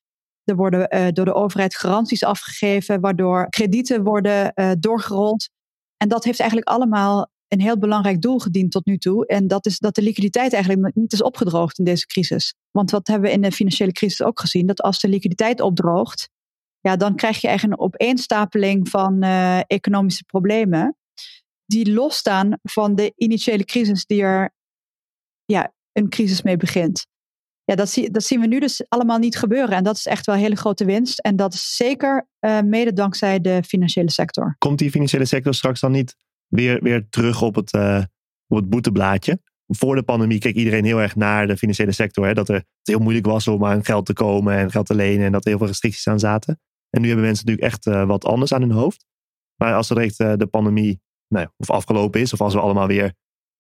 [0.49, 5.49] Er worden uh, door de overheid garanties afgegeven, waardoor kredieten worden uh, doorgerold.
[5.97, 9.27] En dat heeft eigenlijk allemaal een heel belangrijk doel gediend tot nu toe.
[9.27, 12.55] En dat is dat de liquiditeit eigenlijk niet is opgedroogd in deze crisis.
[12.71, 14.67] Want wat hebben we in de financiële crisis ook gezien?
[14.67, 16.29] Dat als de liquiditeit opdroogt,
[16.81, 20.97] ja, dan krijg je eigenlijk een opeenstapeling van uh, economische problemen.
[21.67, 24.55] Die losstaan van de initiële crisis die er
[25.45, 27.07] ja, een crisis mee begint.
[27.69, 29.77] Ja, dat, zie, dat zien we nu dus allemaal niet gebeuren.
[29.77, 31.19] En dat is echt wel een hele grote winst.
[31.19, 34.55] En dat is zeker uh, mede dankzij de financiële sector.
[34.59, 38.03] Komt die financiële sector straks dan niet weer, weer terug op het, uh,
[38.47, 39.41] op het boeteblaadje?
[39.67, 42.27] Voor de pandemie keek iedereen heel erg naar de financiële sector.
[42.27, 44.95] Hè, dat er, het heel moeilijk was om aan geld te komen en geld te
[44.95, 45.27] lenen.
[45.27, 46.61] En dat er heel veel restricties aan zaten.
[46.91, 49.05] En nu hebben mensen natuurlijk echt uh, wat anders aan hun hoofd.
[49.57, 53.13] Maar als er uh, de pandemie nou of afgelopen is, of als we allemaal weer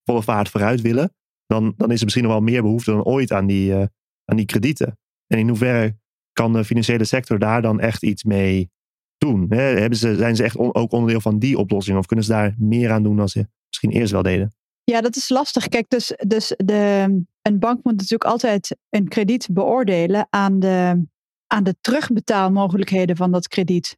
[0.04, 1.14] volle vaart vooruit willen,
[1.46, 3.88] dan, dan is er misschien nog wel meer behoefte dan ooit aan die,
[4.28, 4.98] aan die kredieten.
[5.26, 5.96] En in hoeverre
[6.32, 8.70] kan de financiële sector daar dan echt iets mee
[9.18, 9.52] doen?
[9.52, 11.98] Hebben ze, zijn ze echt ook onderdeel van die oplossing?
[11.98, 14.54] Of kunnen ze daar meer aan doen dan ze misschien eerst wel deden?
[14.84, 15.68] Ja, dat is lastig.
[15.68, 17.04] Kijk, dus, dus de,
[17.42, 21.06] een bank moet natuurlijk altijd een krediet beoordelen aan de
[21.48, 23.96] aan de terugbetaalmogelijkheden van dat krediet.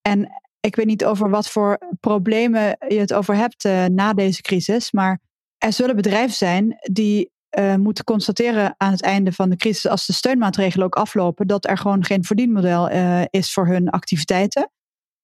[0.00, 4.42] En ik weet niet over wat voor problemen je het over hebt uh, na deze
[4.42, 5.20] crisis, maar
[5.58, 10.06] er zullen bedrijven zijn die uh, moeten constateren aan het einde van de crisis, als
[10.06, 14.70] de steunmaatregelen ook aflopen, dat er gewoon geen verdienmodel uh, is voor hun activiteiten.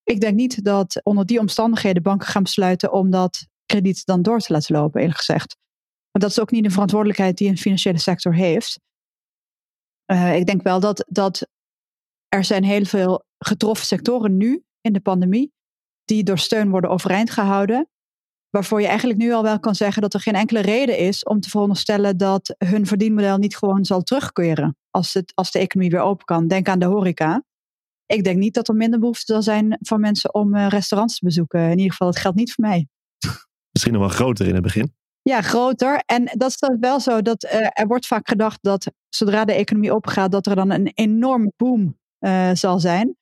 [0.02, 4.38] Ik denk niet dat onder die omstandigheden banken gaan besluiten om dat krediet dan door
[4.38, 5.56] te laten lopen, eerlijk gezegd.
[6.10, 8.80] Maar dat is ook niet de verantwoordelijkheid die een financiële sector heeft.
[10.12, 11.48] Uh, ik denk wel dat, dat
[12.28, 15.52] er zijn heel veel getroffen sectoren nu in de pandemie
[16.04, 17.88] die door steun worden overeind gehouden.
[18.50, 21.40] Waarvoor je eigenlijk nu al wel kan zeggen dat er geen enkele reden is om
[21.40, 26.00] te veronderstellen dat hun verdienmodel niet gewoon zal terugkeren als, het, als de economie weer
[26.00, 26.48] open kan.
[26.48, 27.44] Denk aan de horeca.
[28.06, 31.24] Ik denk niet dat er minder behoefte zal zijn van mensen om uh, restaurants te
[31.24, 31.60] bezoeken.
[31.60, 32.88] In ieder geval, dat geldt niet voor mij.
[33.72, 34.94] Misschien nog wel groter in het begin.
[35.22, 36.02] Ja, groter.
[36.06, 39.52] En dat is dan wel zo dat uh, er wordt vaak gedacht dat zodra de
[39.52, 43.16] economie opgaat, dat er dan een enorme boom uh, zal zijn.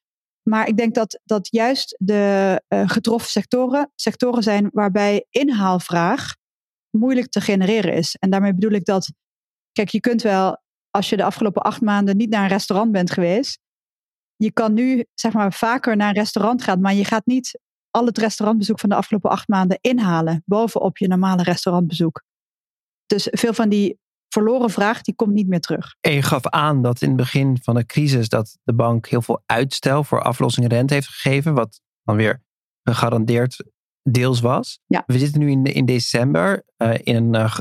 [0.48, 6.34] Maar ik denk dat, dat juist de uh, getroffen sectoren, sectoren zijn waarbij inhaalvraag
[6.90, 8.16] moeilijk te genereren is.
[8.18, 9.12] En daarmee bedoel ik dat,
[9.72, 13.10] kijk, je kunt wel, als je de afgelopen acht maanden niet naar een restaurant bent
[13.10, 13.58] geweest,
[14.36, 17.58] je kan nu zeg maar vaker naar een restaurant gaan, maar je gaat niet
[17.90, 22.22] al het restaurantbezoek van de afgelopen acht maanden inhalen bovenop je normale restaurantbezoek.
[23.06, 23.98] Dus veel van die
[24.36, 25.96] verloren vraag, die komt niet meer terug.
[26.00, 29.22] En je gaf aan dat in het begin van de crisis dat de bank heel
[29.22, 32.42] veel uitstel voor aflossing rente heeft gegeven, wat dan weer
[32.82, 33.64] gegarandeerd
[34.02, 34.78] deels was.
[34.86, 35.02] Ja.
[35.06, 37.58] We zitten nu in, in december uh, in een uh,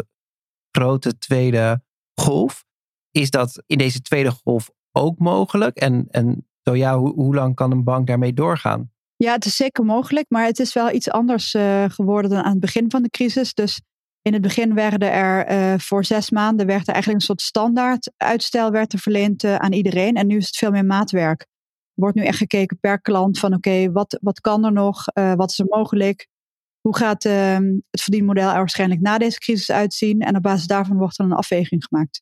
[0.72, 1.84] grote tweede
[2.22, 2.66] golf.
[3.12, 5.78] Is dat in deze tweede golf ook mogelijk?
[5.78, 8.92] En, en zo ja, hoe, hoe lang kan een bank daarmee doorgaan?
[9.16, 12.52] Ja, het is zeker mogelijk, maar het is wel iets anders uh, geworden dan aan
[12.52, 13.54] het begin van de crisis.
[13.54, 13.82] Dus
[14.26, 18.12] in het begin werden er uh, voor zes maanden werd er eigenlijk een soort standaard
[18.18, 20.16] uitstel werd er verleend uh, aan iedereen.
[20.16, 21.42] En nu is het veel meer maatwerk.
[21.42, 25.06] Er wordt nu echt gekeken per klant van oké, wat, wat kan er nog?
[25.14, 26.28] Uh, wat is er mogelijk?
[26.82, 30.20] Hoe gaat ehm, het verdienmodel er waarschijnlijk na deze crisis uitzien?
[30.20, 32.22] En op basis daarvan wordt er een afweging gemaakt.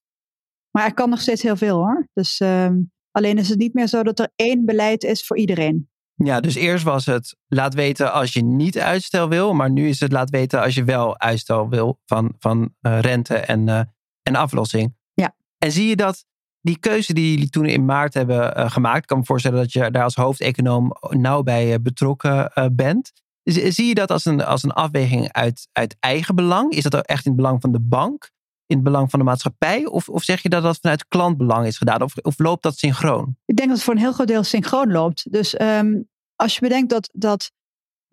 [0.71, 2.07] Maar er kan nog steeds heel veel hoor.
[2.13, 5.89] Dus ehm, alleen is het niet meer zo dat er één beleid is voor iedereen.
[6.15, 9.54] Ja, dus eerst was het laat weten als je niet uitstel wil.
[9.54, 13.36] Maar nu is het laat weten als je wel uitstel wil van, van uh, rente
[13.36, 13.82] en, uh,
[14.23, 14.95] en aflossing.
[15.13, 15.36] Ja.
[15.58, 16.26] En zie je dat
[16.62, 19.02] die keuze die jullie toen in maart hebben uh, gemaakt.
[19.02, 23.12] Ik kan me voorstellen dat je daar als hoofdeconoom nauw bij betrokken bent.
[23.43, 26.71] Zie je dat als een, als een afweging uit, uit eigen belang?
[26.71, 28.32] Is dat echt in het belang van de bank?
[28.65, 29.86] In het belang van de maatschappij?
[29.86, 32.02] Of, of zeg je dat dat vanuit klantbelang is gedaan?
[32.02, 33.38] Of, of loopt dat synchroon?
[33.45, 35.32] Ik denk dat het voor een heel groot deel synchroon loopt.
[35.32, 37.52] Dus um, als je bedenkt dat, dat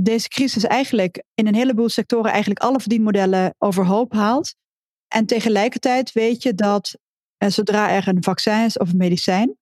[0.03, 4.55] deze crisis eigenlijk in een heleboel sectoren eigenlijk alle verdienmodellen overhoop haalt.
[5.09, 6.99] En tegelijkertijd weet je dat
[7.37, 9.57] eh, zodra er een vaccin is of een medicijn,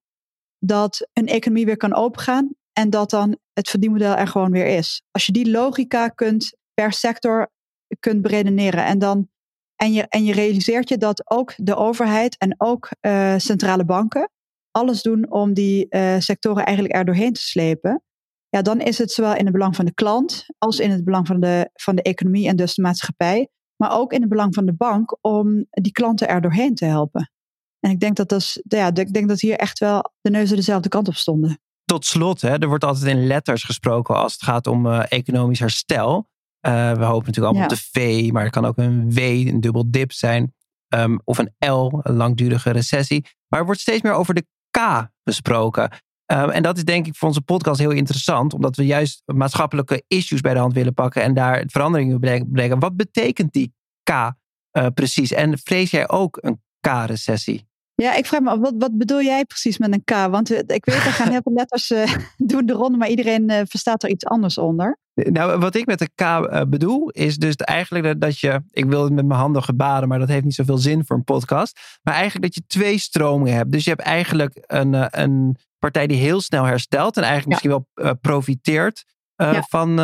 [0.59, 5.01] dat een economie weer kan opengaan en dat dan het verdienmodel er gewoon weer is.
[5.11, 7.51] Als je die logica kunt per sector
[7.99, 9.29] kunt beredeneren en dan
[9.79, 14.31] en je, en je realiseert je dat ook de overheid en ook uh, centrale banken
[14.71, 15.87] alles doen om die
[16.19, 18.03] sectoren eigenlijk er doorheen te slepen,
[18.49, 21.27] ja, dan is het zowel in het belang van de klant als in het belang
[21.27, 24.65] van de, van de economie en dus de maatschappij, maar ook in het belang van
[24.65, 27.31] de bank om die klanten er doorheen te helpen.
[27.79, 30.89] En ik denk dat, dat, ja, ik denk dat hier echt wel de neuzen dezelfde
[30.89, 31.59] kant op stonden.
[31.85, 35.59] Tot slot, hè, er wordt altijd in letters gesproken als het gaat om uh, economisch
[35.59, 36.29] herstel.
[36.67, 39.61] Uh, we hopen natuurlijk allemaal op de V, maar het kan ook een W, een
[39.61, 40.53] dubbel dip zijn.
[40.95, 43.25] Um, of een L, een langdurige recessie.
[43.47, 45.91] Maar er wordt steeds meer over de K besproken.
[46.31, 50.03] Um, en dat is denk ik voor onze podcast heel interessant, omdat we juist maatschappelijke
[50.07, 52.19] issues bij de hand willen pakken en daar veranderingen
[52.51, 52.79] brengen.
[52.79, 55.31] Wat betekent die K uh, precies?
[55.31, 57.67] En vrees jij ook een K-recessie?
[57.95, 60.09] Ja, ik vraag me af, wat, wat bedoel jij precies met een K?
[60.09, 62.15] Want ik weet, er gaan heel veel letters uh,
[62.51, 64.97] doen de ronde, maar iedereen uh, verstaat er iets anders onder.
[65.23, 69.03] Nou, wat ik met de K uh, bedoel, is dus eigenlijk dat je, ik wil
[69.03, 71.79] het met mijn handen gebaren, maar dat heeft niet zoveel zin voor een podcast.
[72.03, 73.71] Maar eigenlijk dat je twee stromingen hebt.
[73.71, 78.15] Dus je hebt eigenlijk een, een partij die heel snel herstelt en eigenlijk misschien wel
[78.21, 79.05] profiteert
[79.35, 79.63] ja.
[79.69, 79.95] van.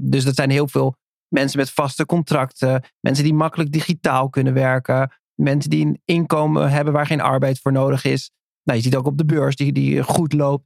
[0.00, 0.96] dus dat zijn heel veel
[1.30, 5.12] mensen met vaste contracten, mensen die makkelijk digitaal kunnen werken.
[5.34, 8.30] Mensen die een inkomen hebben waar geen arbeid voor nodig is.
[8.62, 10.64] Nou, je ziet ook op de beurs die, die goed loopt.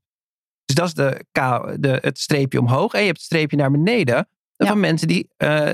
[0.65, 1.25] Dus dat is de,
[1.81, 2.93] de, het streepje omhoog.
[2.93, 4.29] En je hebt het streepje naar beneden.
[4.57, 5.71] Van mensen die, uh,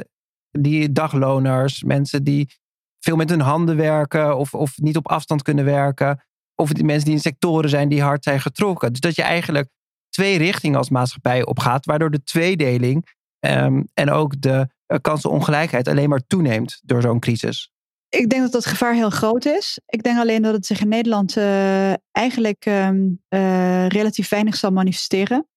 [0.51, 2.53] die dagloners, mensen die
[2.99, 6.25] veel met hun handen werken of, of niet op afstand kunnen werken.
[6.55, 8.91] Of die mensen die in sectoren zijn die hard zijn getrokken.
[8.91, 9.69] Dus dat je eigenlijk
[10.09, 13.09] twee richtingen als maatschappij opgaat, waardoor de tweedeling
[13.41, 17.73] um, en ook de uh, kansenongelijkheid alleen maar toeneemt door zo'n crisis.
[18.11, 19.81] Ik denk dat dat gevaar heel groot is.
[19.87, 24.71] Ik denk alleen dat het zich in Nederland uh, eigenlijk um, uh, relatief weinig zal
[24.71, 25.49] manifesteren.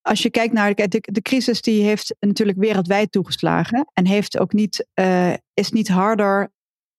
[0.00, 3.90] Als je kijkt naar de, de, crisis, die heeft natuurlijk wereldwijd toegeslagen.
[3.92, 6.52] En heeft ook niet, uh, is niet harder,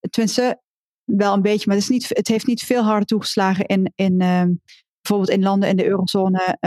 [0.10, 0.62] tenminste
[1.04, 4.22] wel een beetje, maar het, is niet, het heeft niet veel harder toegeslagen in, in
[4.22, 4.54] ehm,
[5.02, 6.58] bijvoorbeeld in landen in de eurozone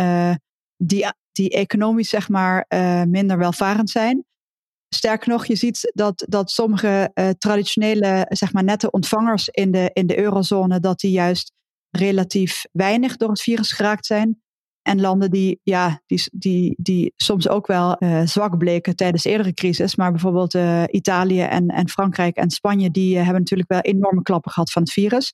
[0.76, 2.66] die, die economisch zeg maar
[3.08, 4.24] minder welvarend zijn.
[4.94, 9.90] Sterker nog, je ziet dat, dat sommige uh, traditionele zeg maar, nette ontvangers in de,
[9.92, 11.52] in de eurozone, dat die juist
[11.90, 14.42] relatief weinig door het virus geraakt zijn.
[14.82, 19.54] En landen die, ja, die, die, die soms ook wel uh, zwak bleken tijdens eerdere
[19.54, 19.96] crisis.
[19.96, 24.50] Maar bijvoorbeeld uh, Italië en, en Frankrijk en Spanje, die hebben natuurlijk wel enorme klappen
[24.50, 25.32] gehad van het virus.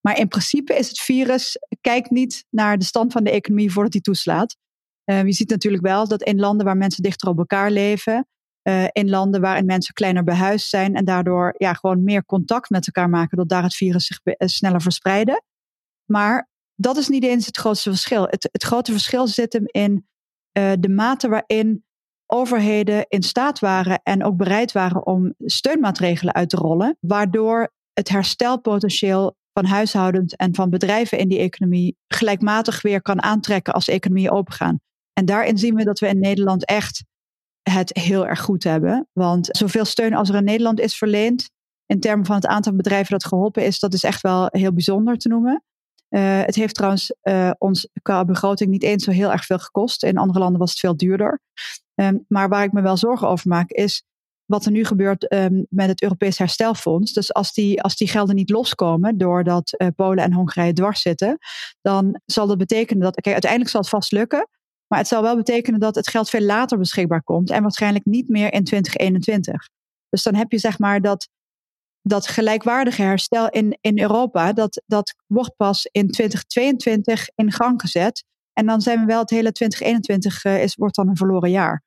[0.00, 3.92] Maar in principe is het virus, kijk niet naar de stand van de economie voordat
[3.92, 4.56] die toeslaat.
[5.04, 8.26] je ziet natuurlijk wel dat in landen waar mensen dichter op elkaar leven,
[8.70, 12.86] uh, in landen waarin mensen kleiner behuisd zijn en daardoor ja, gewoon meer contact met
[12.86, 15.44] elkaar maken, dat daar het virus zich uh, sneller verspreiden.
[16.04, 18.26] Maar dat is niet eens het grootste verschil.
[18.26, 20.06] Het, het grote verschil zit hem in
[20.58, 21.84] uh, de mate waarin
[22.26, 28.08] overheden in staat waren en ook bereid waren om steunmaatregelen uit te rollen, waardoor het
[28.08, 34.30] herstelpotentieel van huishoudens en van bedrijven in die economie gelijkmatig weer kan aantrekken als economie
[34.30, 34.80] opengaan.
[35.12, 37.04] En daarin zien we dat we in Nederland echt
[37.62, 39.08] het heel erg goed hebben.
[39.12, 41.50] Want zoveel steun als er in Nederland is verleend,
[41.86, 45.16] in termen van het aantal bedrijven dat geholpen is, dat is echt wel heel bijzonder
[45.16, 45.64] te noemen.
[46.10, 50.02] Uh, het heeft trouwens uh, ons qua begroting niet eens zo heel erg veel gekost.
[50.02, 51.40] In andere landen was het veel duurder.
[51.94, 54.04] Um, maar waar ik me wel zorgen over maak, is
[54.44, 57.12] wat er nu gebeurt um, met het Europees Herstelfonds.
[57.12, 61.38] Dus als die, als die gelden niet loskomen doordat uh, Polen en Hongarije dwars zitten,
[61.80, 63.14] dan zal dat betekenen dat.
[63.14, 64.48] Kijk, uiteindelijk zal het vast lukken.
[64.90, 68.28] Maar het zal wel betekenen dat het geld veel later beschikbaar komt en waarschijnlijk niet
[68.28, 69.68] meer in 2021.
[70.08, 71.28] Dus dan heb je zeg maar dat,
[72.02, 78.24] dat gelijkwaardige herstel in, in Europa, dat, dat wordt pas in 2022 in gang gezet.
[78.52, 81.50] En dan zijn we wel het hele 2021 uh, eh, is, wordt dan een verloren
[81.50, 81.82] jaar.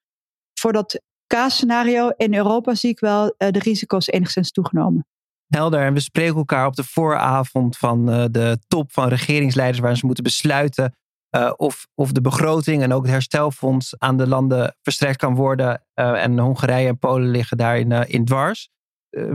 [0.59, 5.05] Voor dat K-scenario in Europa zie ik wel uh, de risico's enigszins toegenomen.
[5.47, 5.81] Helder.
[5.85, 10.05] En we spreken elkaar op de vooravond van uh, de top van regeringsleiders, waar ze
[10.05, 10.93] moeten besluiten
[11.35, 15.83] uh, of, of de begroting en ook het herstelfonds aan de landen verstrekt kan worden.
[15.95, 18.69] Uh, en Hongarije en Polen liggen daarin uh, in dwars.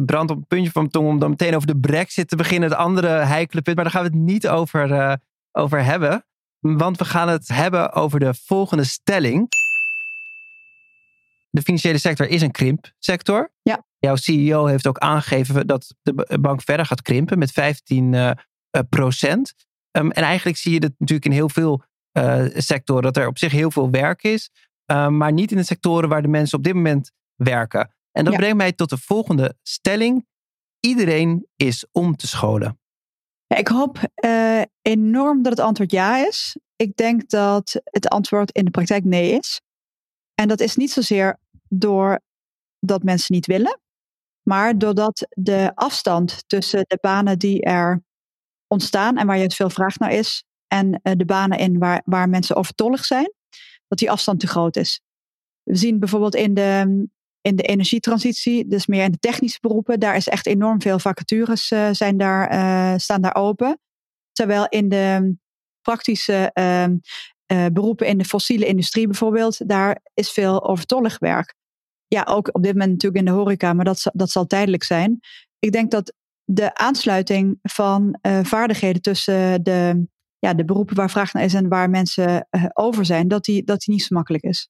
[0.07, 2.69] brand op een puntje van mijn tong om dan meteen over de brexit te beginnen.
[2.69, 3.77] Het andere heikele punt.
[3.77, 5.19] Maar daar gaan we het niet over,
[5.53, 6.25] over hebben.
[6.59, 9.49] Want we gaan het hebben over de volgende stelling.
[11.51, 13.53] De financiële sector is een krimpsector.
[13.63, 13.87] Ja.
[13.99, 18.37] Jouw CEO heeft ook aangegeven dat de bank verder gaat krimpen met 15
[18.89, 19.55] procent.
[19.99, 21.83] Um, en eigenlijk zie je dat natuurlijk in heel veel
[22.55, 24.51] sectoren, dat er op zich heel veel werk is,
[24.91, 27.95] uh, maar niet in de sectoren waar de mensen op dit moment werken.
[28.13, 30.27] En dat brengt mij tot de volgende stelling.
[30.81, 32.81] Iedereen is om te scholen.
[33.47, 36.59] Ja, ik hoop uh, enorm dat het antwoord ja is.
[36.77, 39.61] Ik denk dat het antwoord in de praktijk nee is.
[40.35, 42.21] En dat is niet zozeer door
[42.79, 43.81] dat mensen niet willen,
[44.43, 48.03] maar doordat de afstand tussen de banen die er
[48.67, 52.57] ontstaan en waar juist veel vraag naar is, en de banen in waar, waar mensen
[52.57, 53.33] overtollig zijn,
[53.89, 55.01] dat die afstand te groot is.
[55.63, 57.07] We zien bijvoorbeeld in de,
[57.41, 61.67] in de energietransitie, dus meer in de technische beroepen, daar is echt enorm veel vacatures
[61.93, 63.81] zijn daar, staan daar open.
[64.33, 65.37] Terwijl in de
[65.81, 66.97] praktische ehm,
[67.53, 71.55] uh, beroepen in de fossiele industrie bijvoorbeeld, daar is veel overtollig werk.
[72.07, 75.21] Ja, ook op dit moment natuurlijk in de horeca, maar dat, dat zal tijdelijk zijn.
[75.59, 76.13] Ik denk dat
[76.45, 80.07] de aansluiting van uh, vaardigheden tussen de,
[80.39, 83.65] ja, de beroepen waar vraag naar is en waar mensen uh, over zijn, dat die,
[83.65, 84.69] dat die niet zo makkelijk is.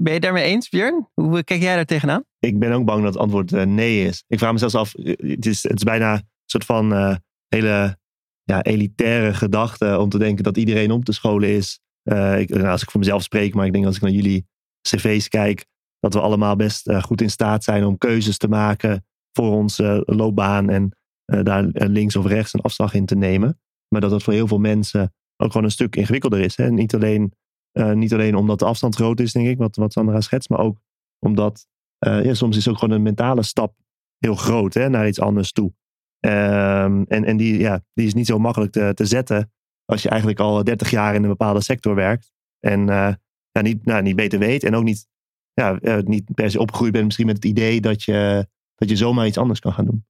[0.00, 1.08] Ben je daarmee eens, Björn?
[1.14, 2.24] Hoe kijk jij daar tegenaan?
[2.38, 4.24] Ik ben ook bang dat het antwoord nee is.
[4.26, 7.18] Ik vraag me zelfs af, het is, het is bijna een soort van
[7.48, 7.98] hele
[8.44, 11.80] ja, elitaire gedachte om te denken dat iedereen om te scholen is.
[12.04, 14.46] Uh, ik, nou, als ik voor mezelf spreek, maar ik denk als ik naar jullie
[14.88, 15.66] cv's kijk,
[16.00, 20.02] dat we allemaal best uh, goed in staat zijn om keuzes te maken voor onze
[20.06, 23.60] loopbaan en uh, daar links of rechts een afslag in te nemen.
[23.92, 26.56] Maar dat dat voor heel veel mensen ook gewoon een stuk ingewikkelder is.
[26.56, 26.70] Hè?
[26.70, 27.34] Niet, alleen,
[27.92, 30.78] niet alleen omdat de afstand groot is, denk ik, wat, wat Sandra schetst, maar ook
[31.18, 31.66] omdat
[31.98, 33.74] ja, soms is ook gewoon een mentale stap
[34.18, 35.72] heel groot hè, naar iets anders toe.
[36.20, 39.52] Um, en en die, ja, die is niet zo makkelijk te, te zetten
[39.84, 42.32] als je eigenlijk al 30 jaar in een bepaalde sector werkt.
[42.60, 42.86] En
[43.52, 44.64] ja, niet, nou, niet beter weet.
[44.64, 45.06] En ook niet,
[45.52, 49.26] ja, niet per se opgegroeid bent misschien met het idee dat je, dat je zomaar
[49.26, 50.04] iets anders kan gaan doen.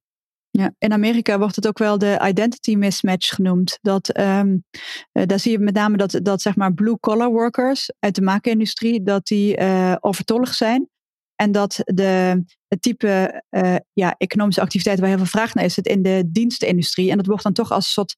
[0.57, 3.79] Ja, in Amerika wordt het ook wel de identity mismatch genoemd.
[3.81, 4.63] Dat, um,
[5.11, 9.03] daar zie je met name dat, dat zeg maar blue collar workers uit de maakindustrie,
[9.03, 10.89] dat die uh, overtollig zijn.
[11.35, 15.75] En dat de, het type uh, ja, economische activiteit waar heel veel vraag naar is,
[15.75, 17.11] het in de dienstenindustrie.
[17.11, 18.15] En dat wordt dan toch als een soort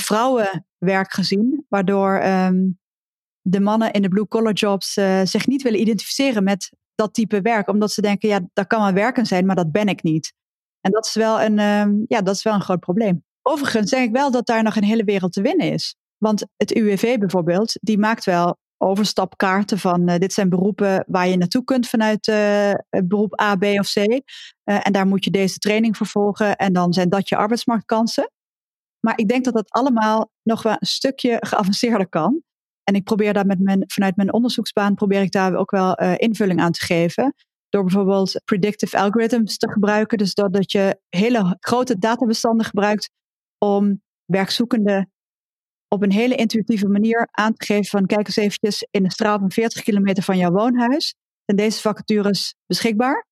[0.00, 2.78] vrouwenwerk gezien, waardoor um,
[3.40, 4.92] de mannen in de blue-collar jobs
[5.24, 8.92] zich niet willen identificeren met dat type werk, omdat ze denken, ja, dat kan wel
[8.92, 10.38] werken zijn, maar dat ben ik niet.
[10.80, 13.24] En dat is wel een, um, ja, dat is wel een groot probleem.
[13.42, 15.96] Overigens denk ik wel dat daar nog een hele wereld te winnen is.
[16.18, 21.36] Want het UWV bijvoorbeeld, die maakt wel overstapkaarten van uh, dit zijn beroepen waar je
[21.36, 22.72] naartoe kunt vanuit uh,
[23.04, 24.22] beroep A, B of C.
[24.64, 28.30] En daar moet je deze training voor volgen en dan zijn dat je arbeidsmarktkansen.
[29.00, 32.42] Maar ik denk dat dat allemaal nog wel een stukje geavanceerder kan.
[32.84, 36.60] En ik probeer daar met mijn, vanuit mijn onderzoeksbaan probeer ik daar ook wel invulling
[36.60, 37.34] aan te geven.
[37.70, 40.18] Door bijvoorbeeld predictive algorithms te gebruiken.
[40.18, 43.10] Dus doordat je hele grote databestanden gebruikt
[43.58, 45.12] om werkzoekenden
[45.88, 49.38] op een hele intuïtieve manier aan te geven van kijk eens eventjes in een straal
[49.38, 51.14] van 40 kilometer van jouw woonhuis.
[51.44, 53.26] Zijn deze vacatures beschikbaar?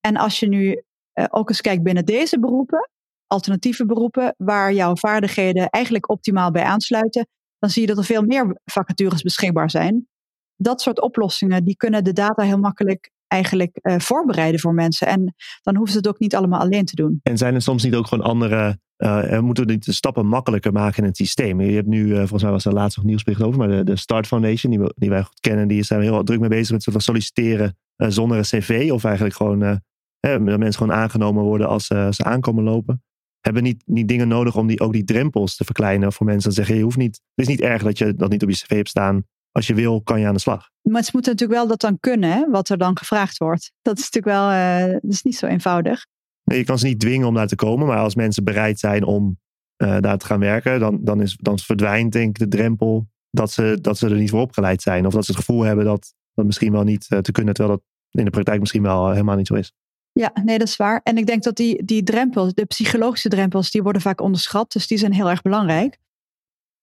[0.00, 0.82] En als je nu
[1.14, 2.90] uh, ook eens kijkt binnen deze beroepen,
[3.26, 7.26] alternatieve beroepen waar jouw vaardigheden eigenlijk optimaal bij aansluiten,
[7.58, 10.08] dan zie je dat er veel meer vacatures beschikbaar zijn.
[10.56, 15.06] Dat soort oplossingen die kunnen de data heel makkelijk eigenlijk uh, voorbereiden voor mensen.
[15.06, 17.20] En dan hoeven ze het ook niet allemaal alleen te doen.
[17.22, 18.78] En zijn er soms niet ook gewoon andere.
[18.96, 21.60] Uh, moeten we de stappen makkelijker maken in het systeem?
[21.60, 24.26] Je hebt nu, uh, volgens mij was er laatst nog nieuwsbericht over, maar de, Start
[24.26, 26.96] Foundation, die, we, die wij goed kennen, die zijn heel druk mee bezig met soort
[26.96, 28.88] van solliciteren zonder een cv.
[28.92, 29.80] Of eigenlijk gewoon
[30.20, 33.02] dat mensen gewoon aangenomen worden als ze aankomen lopen
[33.44, 36.50] hebben niet, niet dingen nodig om die, ook die drempels te verkleinen voor mensen.
[36.50, 38.54] te zeggen, je hoeft niet, het is niet erg dat je dat niet op je
[38.54, 39.24] cv hebt staan.
[39.54, 40.70] Als je wil, kan je aan de slag.
[40.82, 43.72] Maar ze moeten natuurlijk wel dat dan kunnen, hè, wat er dan gevraagd wordt.
[43.82, 46.06] Dat is natuurlijk wel, uh, dat is niet zo eenvoudig.
[46.44, 47.86] Nee, je kan ze niet dwingen om daar te komen.
[47.86, 49.38] Maar als mensen bereid zijn om
[49.82, 53.50] uh, daar te gaan werken, dan, dan, is, dan verdwijnt denk ik de drempel dat
[53.50, 55.06] ze, dat ze er niet voor opgeleid zijn.
[55.06, 57.76] Of dat ze het gevoel hebben dat dat misschien wel niet uh, te kunnen, terwijl
[57.76, 59.72] dat in de praktijk misschien wel helemaal niet zo is.
[60.12, 61.00] Ja, nee, dat is waar.
[61.02, 64.72] En ik denk dat die, die drempels, de psychologische drempels, die worden vaak onderschat.
[64.72, 65.98] Dus die zijn heel erg belangrijk.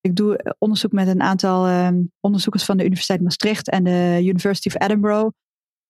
[0.02, 4.20] Ik doe eh, onderzoek met een aantal um, onderzoekers van de Universiteit Maastricht en de
[4.22, 5.30] University of Edinburgh.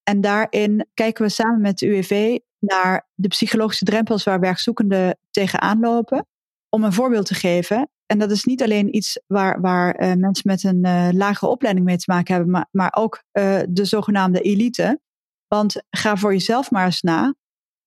[0.03, 5.79] En daarin kijken we samen met de UWV naar de psychologische drempels waar werkzoekenden tegenaan
[5.79, 6.25] lopen.
[6.69, 7.89] Om een voorbeeld te geven.
[8.05, 11.85] En dat is niet alleen iets waar, waar uh, mensen met een uh, lagere opleiding
[11.85, 13.23] mee te maken hebben, maar, maar ook
[13.69, 15.01] de zogenaamde elite.
[15.47, 17.35] Want ga voor jezelf maar eens na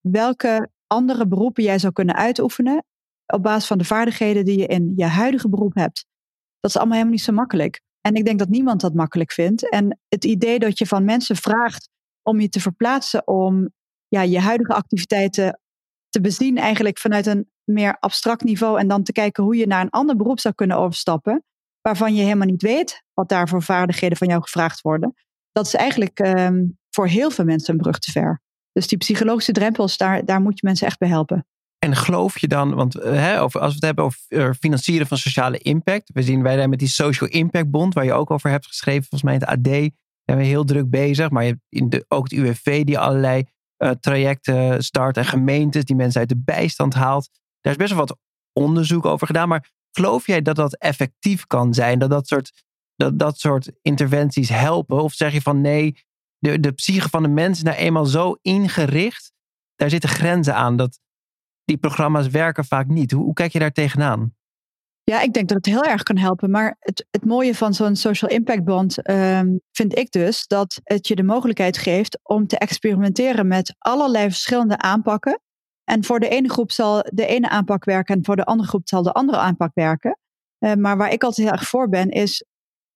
[0.01, 2.85] welke andere beroepen jij zou kunnen uitoefenen
[3.27, 6.07] op basis van de vaardigheden die je in je huidige beroep hebt.
[6.65, 7.81] Dat is allemaal helemaal niet zo makkelijk.
[8.01, 9.71] En ik denk dat niemand dat makkelijk vindt.
[9.71, 11.89] En het idee dat je van mensen vraagt
[12.23, 13.71] om je te verplaatsen, om
[14.09, 15.61] ja, je huidige activiteiten
[16.09, 19.81] te bezien eigenlijk vanuit een meer abstract niveau en dan te kijken hoe je naar
[19.81, 21.45] een ander beroep zou kunnen overstappen,
[21.81, 25.15] waarvan je helemaal niet weet wat daar voor vaardigheden van jou gevraagd worden.
[25.53, 28.41] Dat is eigenlijk um, voor heel veel mensen een brug te ver.
[28.73, 31.47] Dus die psychologische drempels, daar, daar moet je mensen echt bij helpen.
[31.85, 35.07] En geloof je dan, want eh, hè, over, als we het hebben over eh, financieren
[35.07, 36.11] van sociale impact.
[36.13, 39.01] We zien wij daar met die Social Impact Bond, waar je ook over hebt geschreven,
[39.01, 39.93] volgens mij in het AD,
[40.25, 41.31] zijn we heel druk bezig.
[41.31, 43.45] Maar je in de, ook het UWV die allerlei
[43.79, 47.31] uh, trajecten start en gemeentes die mensen uit de bijstand haalt.
[47.61, 48.19] Daar is best wel wat
[48.53, 49.49] onderzoek over gedaan.
[49.49, 51.99] Maar Geloof jij dat dat effectief kan zijn?
[51.99, 52.65] Dat dat soort,
[52.97, 55.03] dat, dat soort interventies helpen?
[55.03, 55.97] Of zeg je van nee,
[56.39, 59.33] de, de psyche van de mens is nou eenmaal zo ingericht.
[59.75, 60.77] Daar zitten grenzen aan.
[60.77, 60.99] Dat
[61.65, 63.11] die programma's werken vaak niet.
[63.11, 64.35] Hoe, kijk je daar tegenaan?
[65.05, 66.51] Ja, ik denk dat het heel erg kan helpen.
[66.51, 71.09] Maar het, het mooie van zo'n social impact bond ehm, vind ik dus dat het
[71.09, 75.41] je de mogelijkheid geeft om te experimenteren met allerlei verschillende aanpakken.
[75.85, 78.89] En voor de ene groep zal de ene aanpak werken en voor de andere groep
[78.89, 80.19] zal de andere aanpak werken.
[80.59, 82.45] Uh, maar waar ik altijd heel erg voor ben, is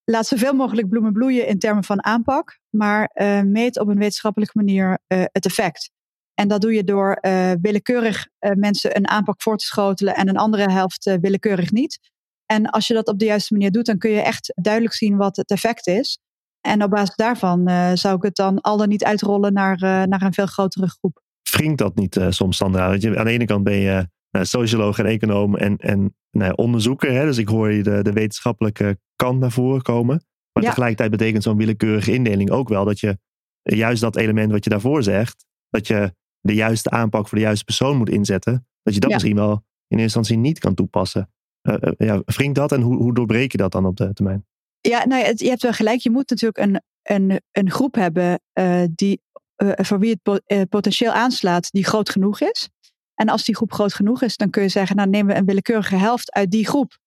[0.05, 4.59] laat zoveel mogelijk bloemen bloeien in termen van aanpak, maar uh, meet op een wetenschappelijke
[4.59, 5.91] manier uh, het effect.
[6.39, 10.28] En dat doe je door uh, willekeurig uh, mensen een aanpak voor te schotelen en
[10.28, 11.99] een andere helft uh, willekeurig niet.
[12.47, 15.16] En als je dat op de juiste manier doet, dan kun je echt duidelijk zien
[15.16, 16.18] wat het effect is.
[16.61, 19.78] En op basis daarvan zou ik het dan al dan niet uitrollen naar,
[20.09, 21.22] naar een veel grotere groep.
[21.51, 22.89] Wringt dat niet soms, Sandra?
[22.89, 27.12] Want je, aan de ene kant ben je socioloog en econoom en, en nou, onderzoeker.
[27.12, 27.24] Hè?
[27.24, 30.24] Dus ik hoor je de, de wetenschappelijke kant naar voren komen.
[30.53, 30.68] Maar ja.
[30.68, 33.18] tegelijkertijd betekent zo'n willekeurige indeling ook wel dat je
[33.62, 37.64] juist dat element wat je daarvoor zegt, dat je de juiste aanpak voor de juiste
[37.64, 39.14] persoon moet inzetten, dat je dat ja.
[39.14, 39.53] misschien wel
[39.89, 41.30] in eerste instantie niet kan toepassen.
[41.62, 44.47] Uh, uh, ja, wringt dat en hoe, hoe doorbreek je dat dan op de termijn?
[44.80, 46.01] Ja, nou, je hebt wel gelijk.
[46.01, 49.20] Je moet natuurlijk een, een, een groep hebben uh, die,
[49.57, 52.68] voor wie het potentieel aanslaat, die groot genoeg is.
[53.14, 55.47] En als die groep groot genoeg is, dan kun je zeggen, nou nemen we een
[55.47, 56.99] willekeurige helft uit die groep.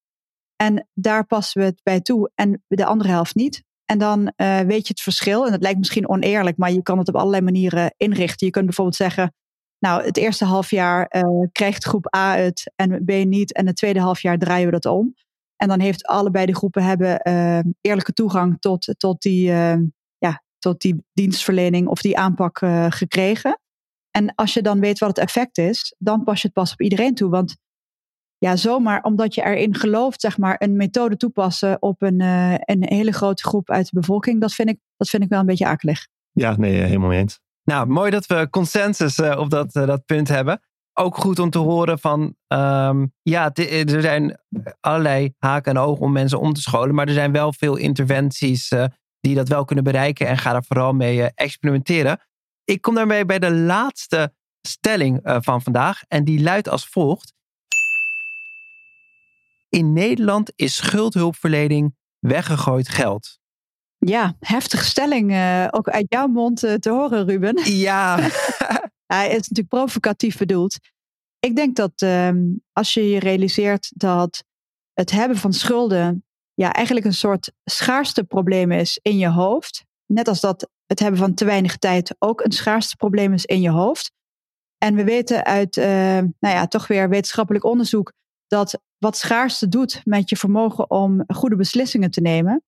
[0.56, 3.64] En daar passen we het bij toe en de andere helft niet.
[3.92, 5.46] En dan uh, weet je het verschil.
[5.46, 8.46] En dat lijkt misschien oneerlijk, maar je kan het op allerlei manieren inrichten.
[8.46, 9.34] Je kunt bijvoorbeeld zeggen,
[9.80, 13.54] nou, het eerste halfjaar uh, krijgt groep A het en B niet.
[13.54, 15.14] En het tweede halfjaar draaien we dat om.
[15.56, 19.46] En dan heeft allebei de groepen hebben uh, eerlijke toegang tot, tot, die,
[20.18, 22.58] ja, tot die dienstverlening of die aanpak
[22.90, 23.60] gekregen.
[24.12, 26.82] En als je dan weet wat het effect is, dan pas je het pas op
[26.82, 27.30] iedereen toe.
[27.30, 27.56] Want
[28.46, 32.84] ja, zomaar omdat je erin gelooft, zeg maar, een methode toepassen op een, uh, een
[32.86, 35.66] hele grote groep uit de bevolking, dat vind ik, dat vind ik wel een beetje
[35.66, 36.08] akelig.
[36.32, 37.40] Ja, nee, helemaal mee eens.
[37.64, 40.62] Nou, mooi dat we consensus uh, op dat, uh, dat punt hebben.
[40.94, 44.38] Ook goed om te horen van, um, ja, er zijn
[44.80, 48.74] allerlei haken en ogen om mensen om te scholen, maar er zijn wel veel interventies
[49.20, 52.20] die dat wel kunnen bereiken en ga daar vooral mee experimenteren.
[52.64, 57.34] Ik kom daarmee bij de laatste stelling van vandaag en die luidt als volgt.
[59.72, 63.40] In Nederland is schuldhulpverlening weggegooid geld.
[63.98, 65.32] Ja, heftige stelling.
[65.32, 67.62] Uh, ook uit jouw mond uh, te horen, Ruben.
[67.88, 68.20] Ja.
[69.06, 70.78] Hij is natuurlijk provocatief bedoeld.
[71.40, 74.44] Ik denk dat um, als je je realiseert dat
[74.94, 79.86] het hebben van schulden ja, eigenlijk een soort schaarste probleem is in je hoofd.
[80.06, 83.62] Net als dat het hebben van te weinig tijd ook een schaarste probleem is in
[83.62, 84.12] je hoofd.
[84.78, 88.14] En we weten uit uh, nou ja, toch weer wetenschappelijk onderzoek
[88.52, 92.64] dat wat schaarste doet met je vermogen om goede beslissingen te nemen,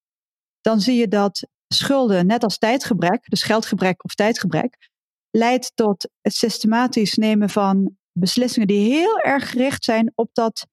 [0.62, 4.90] dan zie je dat schulden, net als tijdgebrek, dus geldgebrek of tijdgebrek,
[5.30, 10.68] leidt tot het systematisch nemen van beslissingen die heel erg gericht zijn op dat,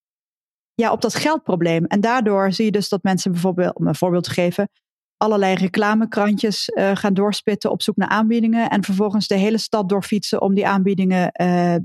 [0.75, 1.85] ja, op dat geldprobleem.
[1.85, 4.69] En daardoor zie je dus dat mensen bijvoorbeeld, om een voorbeeld te geven,
[5.17, 10.41] allerlei reclamekrantjes uh, gaan doorspitten op zoek naar aanbiedingen en vervolgens de hele stad doorfietsen
[10.41, 11.81] om die aanbiedingen uh, uh,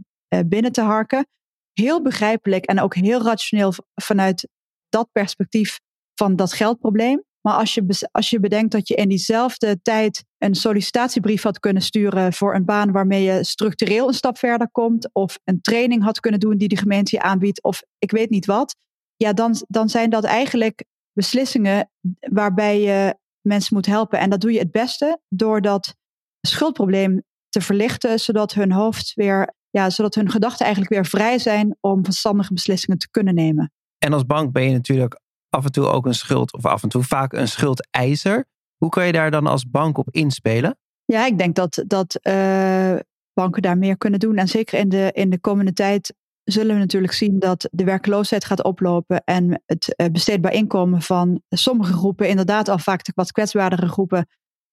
[0.46, 1.28] binnen te harken
[1.76, 4.48] heel begrijpelijk en ook heel rationeel vanuit
[4.90, 5.80] dat perspectief
[6.14, 7.24] van dat geldprobleem.
[7.42, 11.82] Maar als je, als je bedenkt dat je in diezelfde tijd een sollicitatiebrief had kunnen
[11.82, 16.20] sturen voor een baan waarmee je structureel een stap verder komt, of een training had
[16.20, 18.76] kunnen doen die de gemeente je aanbiedt, of ik weet niet wat,
[19.16, 24.20] ja, dan, dan zijn dat eigenlijk beslissingen waarbij je mensen moet helpen.
[24.20, 25.96] En dat doe je het beste door dat
[26.42, 31.78] schuldprobleem te verlichten, zodat hun hoofd weer ja, zodat hun gedachten eigenlijk weer vrij zijn
[31.80, 33.72] om verstandige beslissingen te kunnen nemen.
[33.98, 35.20] En als bank ben je natuurlijk
[35.50, 38.46] af en toe ook een schuld, of af en toe vaak een schuldeiser.
[38.78, 40.78] Hoe kan je daar dan als bank op inspelen?
[41.06, 42.96] Ja, ik denk dat, dat uh,
[43.34, 44.36] banken daar meer kunnen doen.
[44.36, 46.14] En zeker in de, in de komende tijd
[46.44, 51.42] zullen we natuurlijk zien dat de werkloosheid gaat oplopen en het uh, besteedbaar inkomen van
[51.50, 54.28] sommige groepen, inderdaad al vaak de wat kwetsbaardere groepen,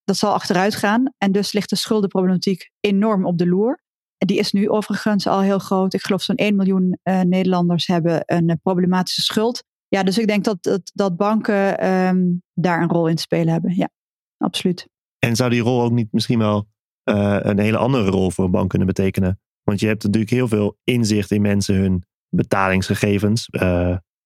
[0.05, 1.13] dat zal achteruit gaan.
[1.19, 3.81] En dus ligt de schuldenproblematiek enorm op de loer.
[4.27, 5.95] Die is nu overigens al heel groot.
[5.95, 9.65] Ik geloof zo'n 1 miljoen uh, Nederlanders hebben een uh, problematische schuld.
[9.89, 13.53] Ja, dus ik denk dat, dat, dat banken um, daar een rol in te spelen
[13.53, 13.75] hebben.
[13.77, 13.89] Ja,
[14.37, 14.89] absoluut.
[15.19, 16.67] En zou die rol ook niet misschien wel
[17.05, 19.41] uh, een hele andere rol voor een bank kunnen betekenen?
[19.63, 23.49] Want je hebt natuurlijk heel veel inzicht in mensen hun betalingsgegevens,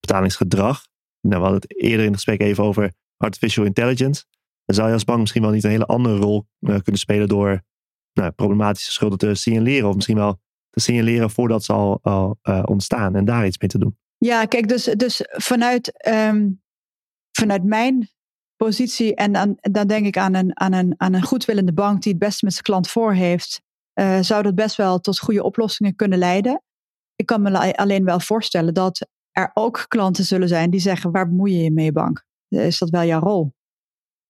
[0.01, 0.87] betalingsgedrag.
[1.21, 4.25] Nou, we hadden het eerder in het gesprek even over artificial intelligence.
[4.65, 7.63] Dan zou je als bank misschien wel niet een hele andere rol kunnen spelen door
[8.17, 9.89] nou, problematische schulden te signaleren.
[9.89, 10.41] Of misschien wel
[10.71, 13.99] te signaleren voordat ze al, al uh, ontstaan en daar iets mee te doen.
[14.19, 16.51] Ja, kijk, dus, dus vanuit, ehm,
[17.33, 18.09] vanuit mijn
[18.57, 22.13] positie, en dan, dan denk ik aan een, aan, een, aan een goedwillende bank die
[22.13, 23.63] het beste met zijn klant voor heeft,
[24.01, 26.63] uh, zou dat best wel tot goede oplossingen kunnen leiden.
[27.17, 31.29] Ik kan me alleen wel voorstellen dat er ook klanten zullen zijn die zeggen: waar
[31.29, 32.25] bemoei je je mee, bank?
[32.49, 33.55] Is dat wel jouw rol?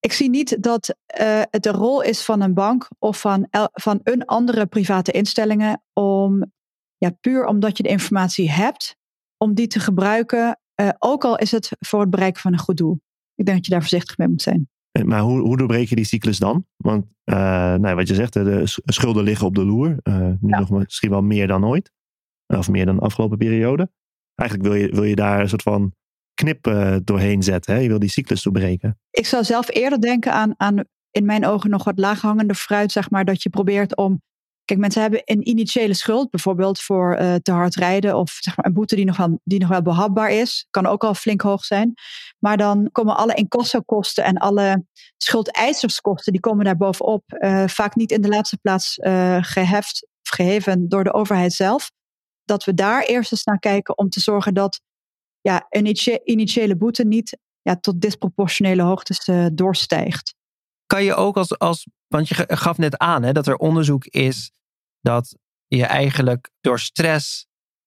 [0.06, 4.00] Ik zie niet dat uh, het de rol is van een bank of van, van
[4.02, 6.52] een andere private instellingen om,
[6.96, 8.96] ja, puur omdat je de informatie hebt,
[9.36, 12.76] om die te gebruiken, uh, ook al is het voor het bereiken van een goed
[12.76, 13.00] doel.
[13.34, 14.68] Ik denk dat je daar voorzichtig mee moet zijn.
[15.04, 16.66] Maar hoe, hoe doorbreek je die cyclus dan?
[16.76, 17.36] Want uh,
[17.74, 19.96] nou, wat je zegt, de schulden liggen op de loer.
[20.40, 20.58] nu ja.
[20.58, 21.92] nog misschien wel meer dan ooit.
[22.46, 23.90] Of meer dan de afgelopen periode.
[24.34, 25.94] Eigenlijk wil je, wil je daar een soort van
[26.36, 27.74] knip uh, doorheen zetten.
[27.74, 27.80] Hè?
[27.80, 28.98] Je wil die cyclus doorbreken.
[29.10, 33.10] Ik zou zelf eerder denken aan, aan in mijn ogen nog wat laaghangende fruit, zeg
[33.10, 34.22] maar, dat je probeert om.
[34.64, 38.66] Kijk, mensen hebben een initiële schuld, bijvoorbeeld voor uh, te hard rijden of zeg maar,
[38.66, 40.66] een boete die nog, wel, die nog wel behapbaar is.
[40.70, 41.94] Kan ook al flink hoog zijn.
[42.38, 44.84] Maar dan komen alle incassokosten en alle
[45.16, 47.22] schuldeiserskosten, die komen daar bovenop.
[47.28, 48.94] Uh, vaak niet in de laatste plaats
[49.40, 51.90] geheft, geheven door de overheid zelf.
[52.44, 54.80] Dat we daar eerst eens naar kijken om te zorgen dat
[55.46, 55.86] ja, een
[56.24, 60.34] initiële boete niet ja, tot disproportionele hoogtes uh, doorstijgt.
[60.86, 64.52] Kan je ook als, als, want je gaf net aan hè, dat er onderzoek is
[65.00, 65.36] dat
[65.66, 67.46] je eigenlijk door stress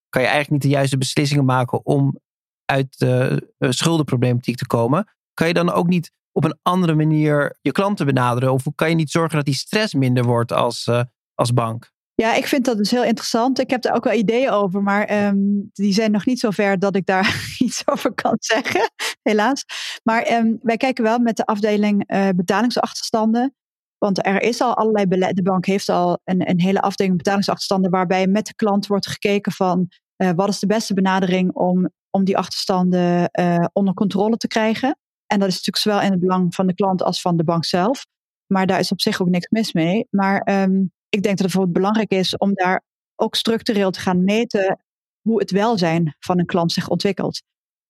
[0.10, 2.20] kan je eigenlijk niet de juiste beslissingen maken om
[2.66, 5.14] uit de uh, schuldenproblematiek te komen.
[5.34, 8.53] Kan je dan ook niet op een andere manier je klanten benaderen?
[8.53, 11.01] Of kan je niet zorgen dat die stress minder wordt als, uh,
[11.34, 11.91] als bank?
[12.20, 13.59] Ja, ik vind dat dus heel interessant.
[13.59, 16.80] Ik heb daar ook wel ideeën over, maar um, die zijn nog niet zo ver
[16.80, 18.91] dat ik daar iets over kan zeggen,
[19.22, 19.65] helaas.
[20.03, 23.55] Maar um, wij kijken wel met de afdeling uh, betalingsachterstanden.
[23.97, 25.36] Want er is al allerlei beleid.
[25.36, 29.51] De bank heeft al een, een hele afdeling betalingsachterstanden waarbij met de klant wordt gekeken
[29.51, 34.47] van uh, wat is de beste benadering om, om die achterstanden uh, onder controle te
[34.47, 34.97] krijgen.
[35.26, 37.65] En dat is natuurlijk zowel in het belang van de klant als van de bank
[37.65, 38.05] zelf.
[38.47, 40.07] Maar daar is op zich ook niks mis mee.
[40.09, 42.84] Maar um, ik denk dat het bijvoorbeeld belangrijk is om daar
[43.16, 44.80] ook structureel te gaan meten
[45.22, 47.41] hoe het welzijn van een klant zich ontwikkelt.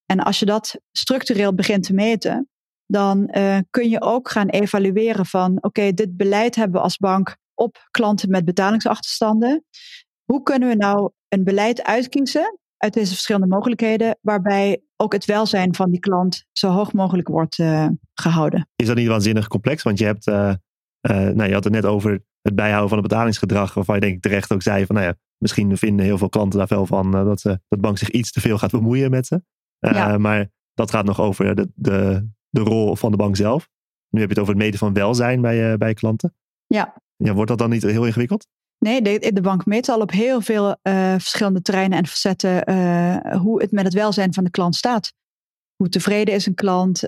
[0.06, 2.50] En als je dat structureel begint te meten,
[2.86, 7.38] dan uh, kun je ook gaan evalueren van oké, dit beleid hebben we als bank
[7.54, 9.64] op klanten met betalingsachterstanden.
[10.24, 15.76] Hoe kunnen we nou een beleid uitkiezen uit deze verschillende mogelijkheden, waarbij ook het welzijn
[15.76, 18.70] van die klant zo hoog mogelijk wordt uh, gehouden?
[18.76, 19.84] Is dat niet waanzinnig complex?
[19.84, 20.54] Want je hebt, uh,
[21.02, 24.22] nou, je had het net over het bijhouden van het betalingsgedrag, waarvan je denk ik
[24.22, 27.26] terecht ook zei van, nou ja, misschien vinden heel veel klanten daar wel van uh,
[27.26, 29.42] dat, ze, dat bank zich iets te veel gaat bemoeien met ze.
[29.80, 30.18] Uh, ja.
[30.18, 33.70] Maar dat gaat nog over de, de, de rol van de bank zelf.
[34.10, 36.36] Nu heb je het over het meten van welzijn bij, uh, bij klanten.
[36.68, 37.02] Ja.
[37.16, 37.34] ja.
[37.34, 38.48] Wordt dat dan niet heel ingewikkeld?
[38.78, 40.78] Nee, de, de bank meet al op heel veel
[41.18, 45.14] verschillende terreinen en facetten hoe het met het welzijn van de klant staat.
[45.76, 47.02] Hoe tevreden is een klant?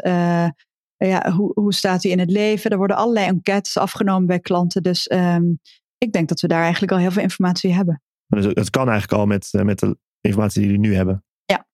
[1.07, 2.71] Ja, hoe, hoe staat hij in het leven?
[2.71, 4.83] Er worden allerlei enquêtes afgenomen bij klanten.
[4.83, 5.59] Dus um,
[5.97, 8.01] ik denk dat we daar eigenlijk al heel veel informatie hebben.
[8.27, 11.23] Dus het kan eigenlijk al met, eh, met de informatie die jullie nu hebben.
[11.45, 11.67] Ja.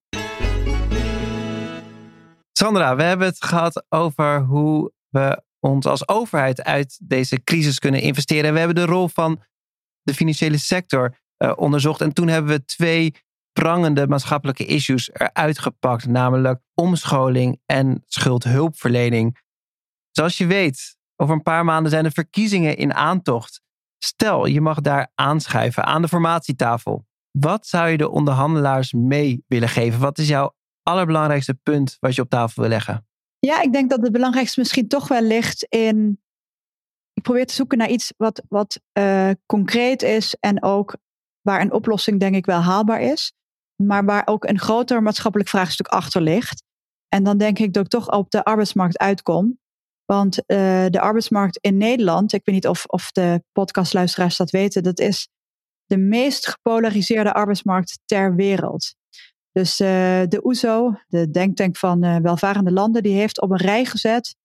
[2.52, 8.00] Sandra, we hebben het gehad over hoe we ons als overheid uit deze crisis kunnen
[8.00, 8.44] investeren.
[8.44, 9.42] En we hebben de rol van
[10.02, 12.00] de financiële sector uh, onderzocht.
[12.00, 13.14] En toen hebben we twee
[13.58, 19.38] prangende maatschappelijke issues eruit gepakt, namelijk omscholing en schuldhulpverlening.
[20.10, 23.62] Zoals je weet, over een paar maanden zijn de verkiezingen in aantocht.
[23.98, 27.06] Stel, je mag daar aanschuiven aan de formatietafel.
[27.30, 30.00] Wat zou je de onderhandelaars mee willen geven?
[30.00, 33.06] Wat is jouw allerbelangrijkste punt wat je op tafel wil leggen?
[33.38, 36.20] Ja, ik denk dat het belangrijkste misschien toch wel ligt in.
[37.12, 40.96] Ik probeer te zoeken naar iets wat, wat uh, concreet is en ook
[41.40, 43.36] waar een oplossing denk ik wel haalbaar is
[43.82, 46.62] maar waar ook een groter maatschappelijk vraagstuk achter ligt.
[47.08, 49.58] En dan denk ik dat ik toch op de arbeidsmarkt uitkom.
[50.04, 54.82] Want uh, de arbeidsmarkt in Nederland, ik weet niet of, of de podcastluisteraars dat weten,
[54.82, 55.28] dat is
[55.84, 58.94] de meest gepolariseerde arbeidsmarkt ter wereld.
[59.52, 59.88] Dus uh,
[60.28, 64.36] de OESO, e de denktank van uh, welvarende landen, die heeft op een rij gezet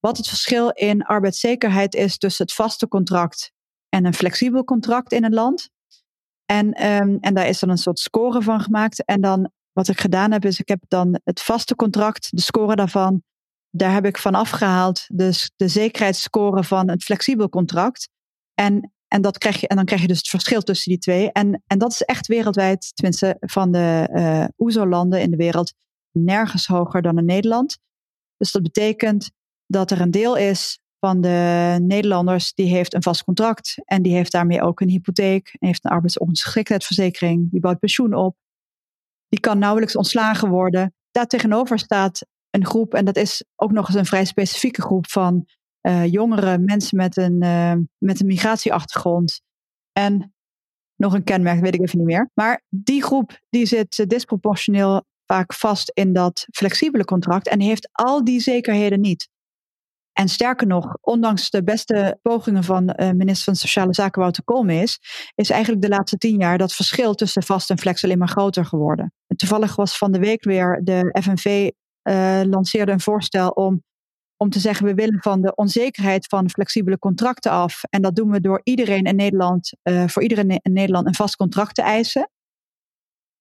[0.00, 3.52] wat het verschil in arbeidszekerheid is tussen het vaste contract
[3.88, 5.70] en een flexibel contract in een land.
[6.50, 9.04] En, um, en daar is dan een soort score van gemaakt.
[9.04, 12.76] En dan wat ik gedaan heb, is ik heb dan het vaste contract, de score
[12.76, 13.22] daarvan,
[13.70, 15.04] daar heb ik van afgehaald.
[15.08, 18.08] Dus de zekerheidsscore van het flexibel contract.
[18.54, 21.32] En, en, dat krijg je, en dan krijg je dus het verschil tussen die twee.
[21.32, 25.72] En, en dat is echt wereldwijd, tenminste van de uh, OESO-landen in de wereld,
[26.10, 27.78] nergens hoger dan in Nederland.
[28.36, 29.30] Dus dat betekent
[29.66, 34.12] dat er een deel is van de Nederlanders, die heeft een vast contract en die
[34.12, 38.36] heeft daarmee ook een hypotheek, heeft een arbeidsongeschiktheidsverzekering, die bouwt pensioen op.
[39.28, 40.94] die kan nauwelijks ontslagen worden.
[41.10, 45.46] Daartegenover staat een groep, en dat is ook nog eens een vrij specifieke groep van
[45.82, 49.40] uh, jongere mensen met een, uh, met een migratieachtergrond.
[49.92, 50.34] En
[50.96, 52.30] nog een kenmerk, weet ik even niet meer.
[52.34, 58.24] Maar die groep die zit disproportioneel vaak vast in dat flexibele contract en heeft al
[58.24, 59.28] die zekerheden niet.
[60.18, 64.98] En sterker nog, ondanks de beste pogingen van uh, minister van Sociale Zaken Wouter Koolmees,
[65.34, 68.64] is eigenlijk de laatste tien jaar dat verschil tussen vast en flex alleen maar groter
[68.64, 69.12] geworden.
[69.26, 71.70] En toevallig was van de week weer de FNV
[72.02, 73.82] uh, lanceerde een voorstel om,
[74.36, 77.82] om te zeggen we willen van de onzekerheid van flexibele contracten af.
[77.90, 81.36] En dat doen we door iedereen in Nederland, uh, voor iedereen in Nederland een vast
[81.36, 82.30] contract te eisen.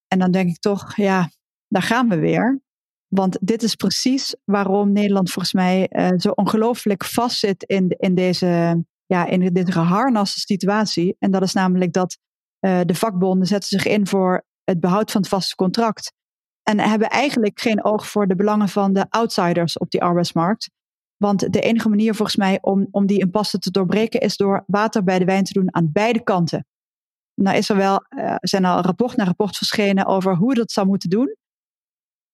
[0.08, 1.30] En dan denk ik toch, ja,
[1.68, 2.62] daar gaan we weer.
[3.08, 8.84] Want dit is precies waarom Nederland volgens mij uh, zo ongelooflijk vastzit in, in deze,
[9.06, 11.16] ja, in deze geharnaste situatie.
[11.20, 12.18] En dat is namelijk dat
[12.60, 16.14] uh, de vakbonden zetten zich in voor het behoud van het vaste contract.
[16.64, 20.70] En hebben eigenlijk geen oog voor de belangen van de outsiders op die arbeidsmarkt.
[21.18, 25.04] Want de enige manier volgens mij om, om die impasse te doorbreken is door water
[25.04, 26.66] bij de wijn te doen aan beide kanten.
[27.34, 30.88] Nou is er wel, uh, zijn al rapport na rapport verschenen over hoe dat zou
[30.88, 31.36] moeten doen.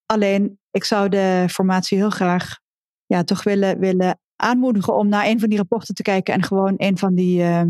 [0.06, 2.58] Alleen, ik zou de formatie heel graag
[3.06, 6.74] ja, toch willen, willen aanmoedigen om naar een van die rapporten te kijken en gewoon
[6.76, 7.62] een van die uh,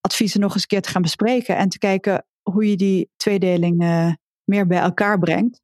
[0.00, 1.56] adviezen nog eens een keer te gaan bespreken.
[1.56, 4.12] En te kijken hoe je die tweedeling uh,
[4.44, 5.60] meer bij elkaar brengt.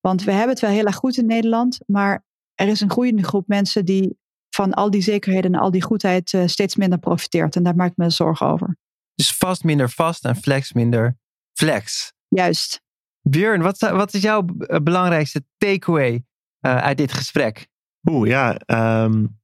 [0.00, 2.24] Want we hebben het wel heel erg goed in Nederland, maar
[2.54, 4.18] er is een groeiende groep mensen die
[4.54, 7.56] van al die zekerheden en al die goedheid uh, steeds minder profiteert.
[7.56, 8.76] En daar maak ik me zorgen over.
[9.14, 11.16] Dus vast minder vast en flex minder
[11.52, 12.12] flex.
[12.28, 12.83] Juist.
[13.28, 14.44] Björn, wat, wat is jouw
[14.82, 16.24] belangrijkste takeaway
[16.66, 17.68] uh, uit dit gesprek?
[18.10, 18.60] Oeh, ja,
[19.04, 19.40] um,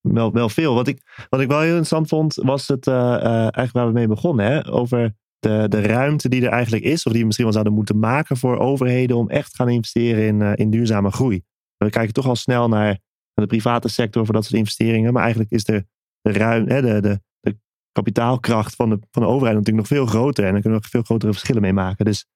[0.00, 0.74] wel, wel veel.
[0.74, 4.06] Wat ik, wat ik wel heel interessant vond, was het uh, eigenlijk waar we mee
[4.06, 4.46] begonnen.
[4.46, 4.72] Hè?
[4.72, 7.98] Over de, de ruimte die er eigenlijk is, of die we misschien wel zouden moeten
[7.98, 11.42] maken voor overheden om echt gaan investeren in, in duurzame groei.
[11.76, 12.98] We kijken toch al snel naar
[13.34, 15.86] de private sector voor dat soort investeringen, maar eigenlijk is de,
[16.20, 17.58] de, ruim, de, de, de
[17.92, 20.92] kapitaalkracht van de, van de overheid natuurlijk nog veel groter en daar kunnen we nog
[20.92, 22.04] veel grotere verschillen mee maken.
[22.04, 22.26] Dus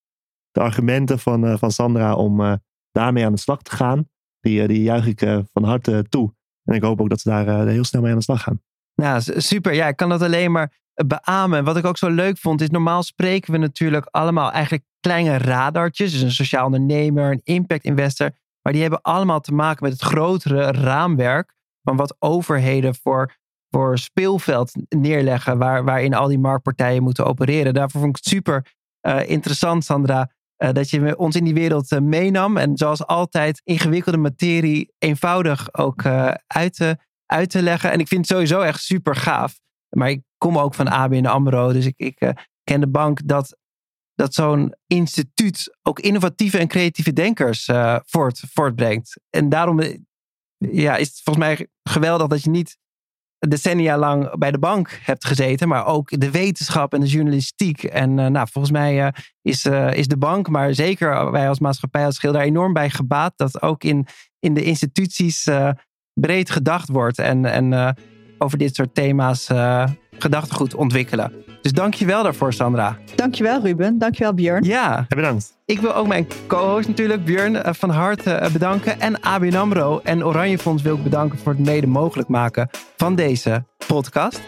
[0.54, 2.52] de argumenten van, uh, van Sandra om uh,
[2.92, 4.08] daarmee aan de slag te gaan,
[4.40, 5.20] die, uh, die juich ik
[5.52, 6.34] van harte toe.
[6.64, 8.62] En ik hoop ook dat ze daar heel snel mee aan de slag gaan.
[8.94, 9.74] Nou, super.
[9.74, 11.64] Ja, ik kan dat alleen maar beamen.
[11.64, 16.12] Wat ik ook zo leuk vond, is normaal spreken we natuurlijk allemaal eigenlijk kleine radartjes.
[16.12, 18.30] Dus een sociaal ondernemer, een impact investor.
[18.62, 23.36] Maar die hebben allemaal te maken met het grotere raamwerk van wat overheden voor,
[23.70, 27.74] voor speelveld neerleggen, waar, waarin al die marktpartijen moeten opereren.
[27.74, 28.72] Daarvoor vond ik het super
[29.26, 32.56] interessant, Sandra, uh, dat je ons in die wereld uh, meenam.
[32.56, 36.96] En zoals altijd ingewikkelde materie eenvoudig ook uh, uit, te,
[37.26, 37.92] uit te leggen.
[37.92, 39.60] En ik vind het sowieso echt super gaaf.
[39.88, 41.72] Maar ik kom ook van ABN AMRO.
[41.72, 42.32] Dus ik, ik
[42.64, 43.56] ken de bank dat,
[44.14, 47.70] dat zo'n instituut ook innovatieve en creatieve denkers
[48.04, 49.20] voort, voortbrengt.
[49.30, 49.80] En daarom
[50.58, 52.76] ja, is het volgens mij geweldig dat je niet
[53.48, 57.82] decennia lang bij de bank hebt gezeten, maar ook de wetenschap en de journalistiek.
[57.82, 59.08] En uh, nou, volgens mij uh,
[59.42, 62.90] is, uh, is de bank, maar zeker wij als maatschappij als geheel daar enorm bij
[62.90, 64.06] gebaat dat ook in,
[64.38, 65.48] in de instituties
[66.12, 67.96] breed gedacht wordt en, en
[68.38, 69.46] over dit soort thema's
[70.18, 71.32] gedachtegoed ontwikkelen.
[71.62, 72.98] Dus dank je wel daarvoor, Sandra.
[73.14, 73.98] Dankjewel, Ruben.
[73.98, 74.64] Dankjewel, Björn.
[74.64, 75.06] Ja.
[75.08, 75.56] Bedankt.
[75.66, 79.00] Ik wil ook mijn co-host natuurlijk, Björn, van harte bedanken.
[79.00, 83.14] En ABN AMRO en Oranje Fonds wil ik bedanken voor het mede mogelijk maken van
[83.14, 84.40] deze podcast.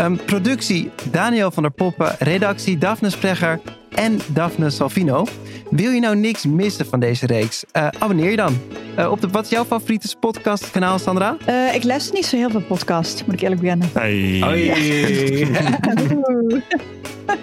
[0.00, 3.60] Um, productie Daniel van der Poppen, redactie Daphne Sprecher
[3.94, 5.26] en Daphne Salvino.
[5.70, 7.64] Wil je nou niks missen van deze reeks?
[7.72, 8.58] Uh, abonneer je dan.
[8.98, 11.36] Uh, op de, wat is jouw favoriete podcastkanaal, Sandra?
[11.48, 13.90] Uh, ik luister niet zo heel veel podcast, moet ik eerlijk bekennen.
[13.92, 14.38] Hey.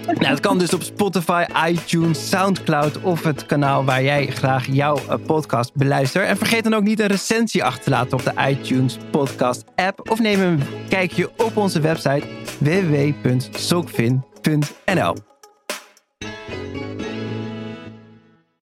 [0.05, 4.99] Nou, het kan dus op Spotify, iTunes, Soundcloud of het kanaal waar jij graag jouw
[5.25, 6.27] podcast beluistert.
[6.27, 10.11] En vergeet dan ook niet een recensie achter te laten op de iTunes podcast app.
[10.11, 12.23] Of neem een kijkje op onze website
[12.59, 15.34] www.sokvin.nl.